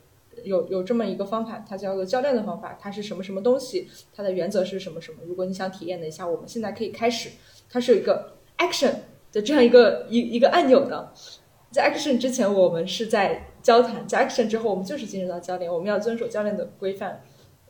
[0.43, 5.21] 有有这么一个方法，它叫做教练的方法，它是什么什么东西，它的原则是什么什么。
[5.25, 7.31] 如果你想体验的一下，我们现在可以开始，
[7.71, 8.95] 它是有一个 action
[9.33, 11.15] 的这样一个一一个按钮的。
[11.75, 15.69] 在 action 之前，我们是在交谈；在 action 之后，我们就是进入到教练。
[15.69, 17.21] 我们要遵守教练的规范，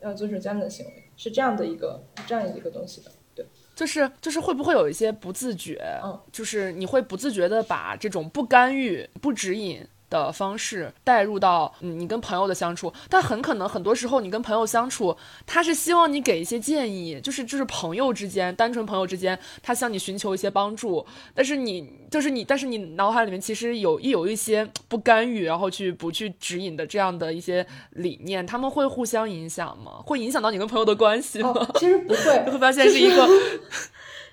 [0.03, 3.09] 要遵守教练的行为，是这样的一个这样一个东西的。
[3.33, 3.43] 对，
[3.73, 5.81] 就是就是会不会有一些不自觉？
[6.03, 9.83] 嗯，就是你会不自觉的把这种不干预、不指引。
[10.15, 30.01] 的方式带入到你跟朋友的相处，但很可能很多时候你跟朋友相处，他是希望你给一些建议，就是就是朋友之间，单纯朋友之间，他向你寻求一些帮助，但是你就是你，但是你脑海里面其实有一有一些不干预，然后去不去指引的这样的一些理念，他们会互相影响吗？
[30.05, 31.53] 会影响到你跟朋友的关系吗？
[31.75, 33.27] 其实不会， 会发现是一个。
[33.27, 33.61] 就是，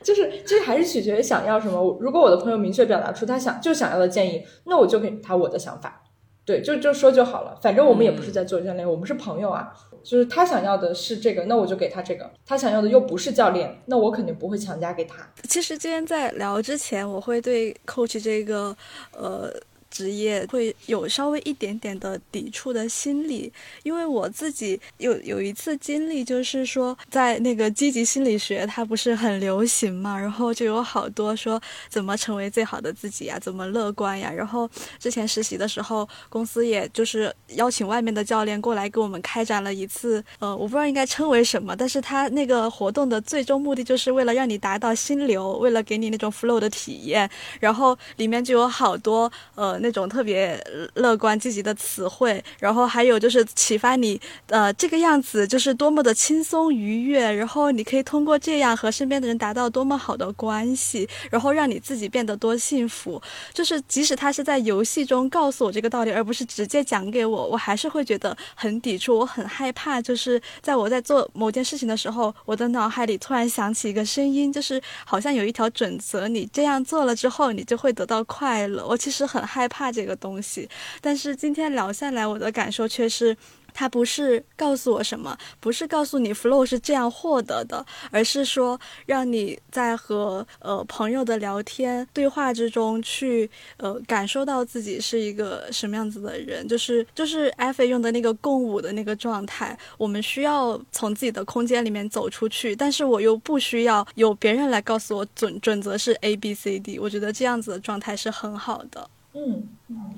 [0.02, 1.98] 其实还是取决于想要什么。
[2.00, 6.02] 如果我的朋友明确表达出他想就想要的建议，那我就给他我的想法，
[6.44, 7.58] 对，就就说就好了。
[7.62, 9.72] 反正我们也不是在做教练，我们是朋友啊。
[10.02, 15.24] 就是他想要的是这个，那我就给他这个；他想要的又不是教练，那我肯定不会强加给他。
[15.48, 18.76] 其实今天在聊之前，我会对 coach 这个，
[19.16, 19.52] 呃。
[19.92, 34.32] 职业会有稍微一点点的抵触的心理，因为我自己有有一次经历，就是说在那个积极心理学，它不是很流行嘛，然后就有好多说怎么成为最好的自己呀，怎么乐观呀。
[34.32, 34.68] 然后
[34.98, 47.28] 之前实习的时候，公司也就是邀请外面的教练过来给我们开展了一次，呃，我不知道应该称为什么，但是他那个活动的最终目的就是为了让你达到心流，为了给你那种 flow 的体验，
[47.60, 49.81] 然后里面就有好多呃。
[49.82, 50.58] 那种特别
[50.94, 63.20] 乐观积极的词汇，然后还有就是启发你，呃，这个样子就是多么的轻松愉悦，然后你可以通过这样和身边的人达到多么好的关系，然后让你自己变得多幸福。
[63.52, 70.00] 就是即使他是在游戏中告诉我这个道理，而不是直接讲给我，我还是会觉得很抵触，我很害怕。
[70.00, 78.86] 就是在我在做某件事情的时候，我的脑海里突然响起一个声音，就是好像有一条准则，你这样做了之后，你就会得到快乐。
[78.86, 79.71] 我其实很害。
[79.72, 80.68] 怕这个东西，
[81.00, 83.34] 但是今天聊下来，我的感受却是，
[83.72, 99.74] 他不是告诉我什么，不是告诉你 flow 是这样获得的，而是说让你在和呃朋友的聊天对话之中去呃感受到自己是一个什么样子的人，就是就是艾菲用的那个共舞的那个状态。
[99.96, 106.98] 我们需要从自己的空间里面走出去，但是我又不需要有别人来告诉我准准则是 A B C D。
[106.98, 109.08] 我觉得这样子的状态是很好的。
[109.34, 110.14] 嗯嗯，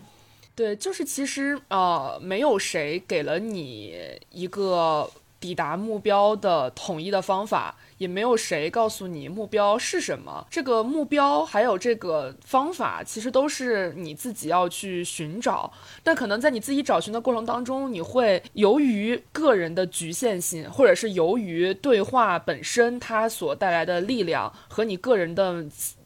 [0.57, 3.95] 对，就是其实呃，没有谁给了你
[4.31, 5.09] 一个
[5.39, 10.45] 抵达目标的统一的方法，也没有谁告诉你目标是什么。
[10.51, 15.73] 这个目标还有这个方法，其实都是你自己要去寻找。
[16.03, 25.65] 但可能在你自己找寻的过程当中，你会由于个人的局限性，或者是由于对话本身它所带来的力量和你个人的。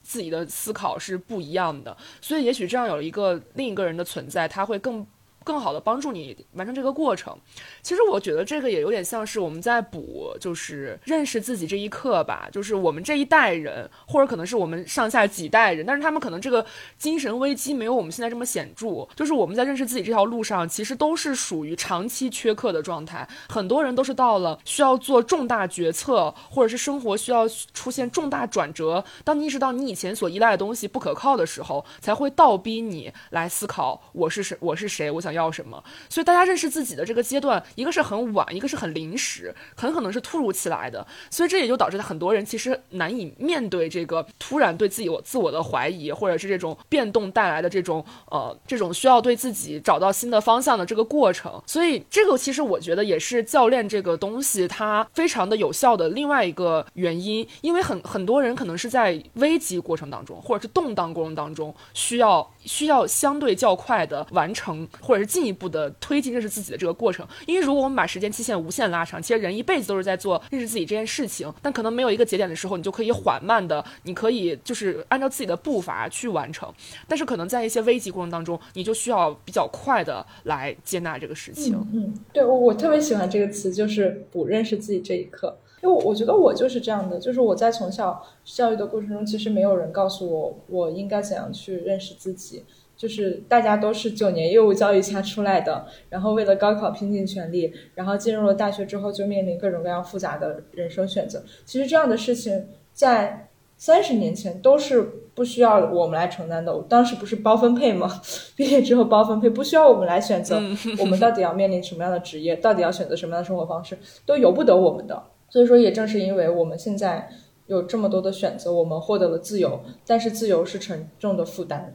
[0.09, 5.07] 自己的思考是不一样的，所以也许这样有一个另一个人的存在，他会更
[5.49, 7.35] 更好的帮助你完成这个过程。
[7.83, 12.51] 其实我觉得这个也有点像是我们在补，就是认识自己这一课吧。
[12.53, 16.67] 就是我们这一代人，或者可能是我们上下几代人，但是他们可能这个
[16.99, 19.09] 精神危机没有我们现在这么显著。
[19.17, 23.27] 就是我们在认识自己这条路上，其实都是属于长期缺课的状态。
[23.49, 35.83] 很多人都是到了需要做重大决策，或者是生活需要出现重大转折，当你意识到你以前所依赖的东西不可靠的时候，才会倒逼你来思考我是谁，我是谁，我想要要什么。
[36.09, 41.07] 所以大家认识自己的这个阶段，一个是很晚，一个是很临时，很可能是突如其来的。
[41.31, 51.63] 所以这也就导致很多人其实难以面对这个突然对自己我自我的怀疑，或者是这种变动带来的这种呃这种需要对自己找到新的方向的这个过程。
[51.67, 67.27] 所以这个其实我觉得也是教练这个东西它非常的有效的另外一个原因，因为很很多人可能是在危机过程当中，或者是动荡过程当中需要需要相对较快的完成，或者是进一步的推进认识自己的这个过程。
[67.47, 76.73] 因为如果我们把时间期限无限拉长，其实人一辈子都是在做认识自己这件事情，但可能没有一个节点的时候，你就可以缓慢的，你可以就是按照自己的步伐去完成。
[77.07, 81.75] 但是可能在一些危机过程当中，你就需要比较快的来接纳这个事情。
[81.93, 85.57] 嗯，对我我特别喜欢这个词，就是补认识自己这一刻。
[85.81, 92.65] 因为我觉得我就是这样的，就是我在从小教育的过程中，其实没有人告诉我我应该怎样去认识自己。
[92.99, 101.43] 就是大家都是九年义务教育下出来的，然后为了高考拼尽全力，然后进入了大学之后就面临各种各样复杂的人生选择。
[101.65, 105.01] 其实这样的事情在三十年前都是
[105.33, 106.77] 不需要我们来承担的。
[106.89, 108.21] 当时不是包分配吗？
[108.57, 110.61] 毕业之后包分配，不需要我们来选择，
[110.99, 113.97] 我们到底要面临什么样的职业，到底要选择什么样的生活方式，
[114.27, 115.23] 都由不得我们的。
[115.49, 117.31] 所以说，也正是因为我们现在
[117.69, 121.95] 有这么多的选择，我们获得了自由，但是自由是沉重的负担。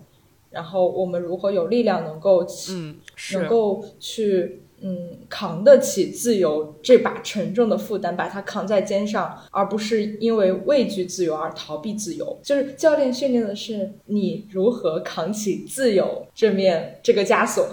[0.54, 2.96] 然后我们如何有力量能够，嗯，
[3.34, 12.40] 能够去，嗯，扛得起自由这把沉重的负担，把它扛在肩上，而不是因为畏惧自由而逃避自由。
[12.44, 17.68] 就是教练训练的是你如何扛起自由这面这个枷锁。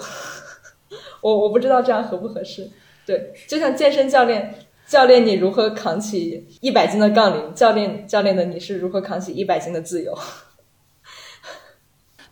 [1.20, 2.70] 我我不知道这样合不合适。
[3.05, 4.55] 对，就像健身教练，
[4.87, 7.55] 教练你如何扛起一百斤的杠铃？
[7.55, 10.16] 教练教练的你是如何扛起一百斤的自由？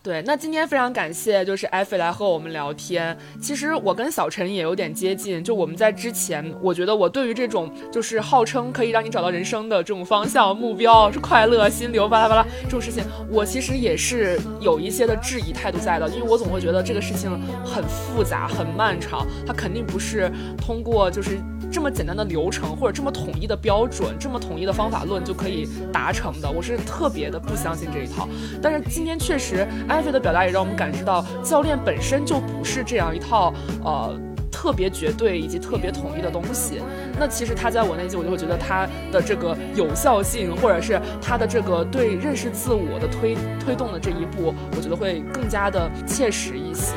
[0.01, 3.15] 对，那今天非常感谢，就是艾菲来和我们聊天。
[3.41, 17.29] 其实我跟小陈也有点接近，就我们在之前，我觉得我对于这种就是号称可以让你找到人生的这种方向、目标、是快乐、心流、巴拉巴拉这种事情，我其实也是有一些的质疑态度在的，因为我总会觉得这个事情
[17.65, 21.37] 很复杂、很漫长，它肯定不是通过就是。
[21.71, 28.27] 这么简单的流程，或者这么统一的标准，这么统一的方法论就可以达成的，我是特别的不相信这一套。
[28.61, 33.53] 但是今天确实，艾菲的表达也让我们感知到，教练本身就不是这样一套
[33.83, 34.19] 呃
[34.51, 36.81] 特别绝对以及特别统一的东西。
[37.19, 46.93] 那其实他在我内心，我就会觉得他的这个有效性，或者是他的这个对认识自我的推推动的这一步，我觉得会更加的切实一些。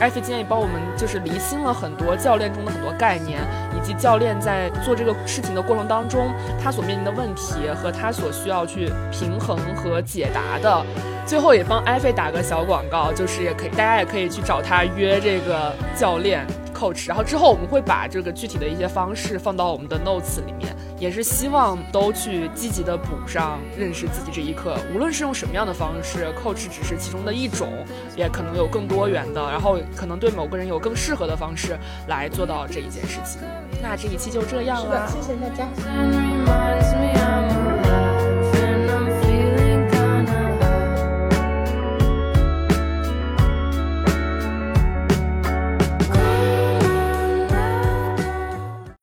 [0.00, 3.40] 艾菲今天也帮我们就是厘清了很多教练中的很多概念，
[3.84, 10.84] 及教练在做这个事情的过程当中，他所面临的问题和他所需要去平衡和解答的。
[11.26, 16.46] 最后也帮艾菲打个小广告，就是也可以大家也可以去找他约这个教练
[16.84, 20.74] coach，然后之后我们会把这个具体的一些方式放到我们的 notes 里面。
[20.98, 27.68] 也是希望都去积极的补上认识自己这一课，无论是用什么样的方式，coach 只是其中的一种，
[28.16, 31.76] 也可能有更多元的，然后可能对某个人有更适合的方式
[32.06, 33.40] 来做到这一件事情。
[33.82, 35.66] 那这一期就这样了，谢谢大家。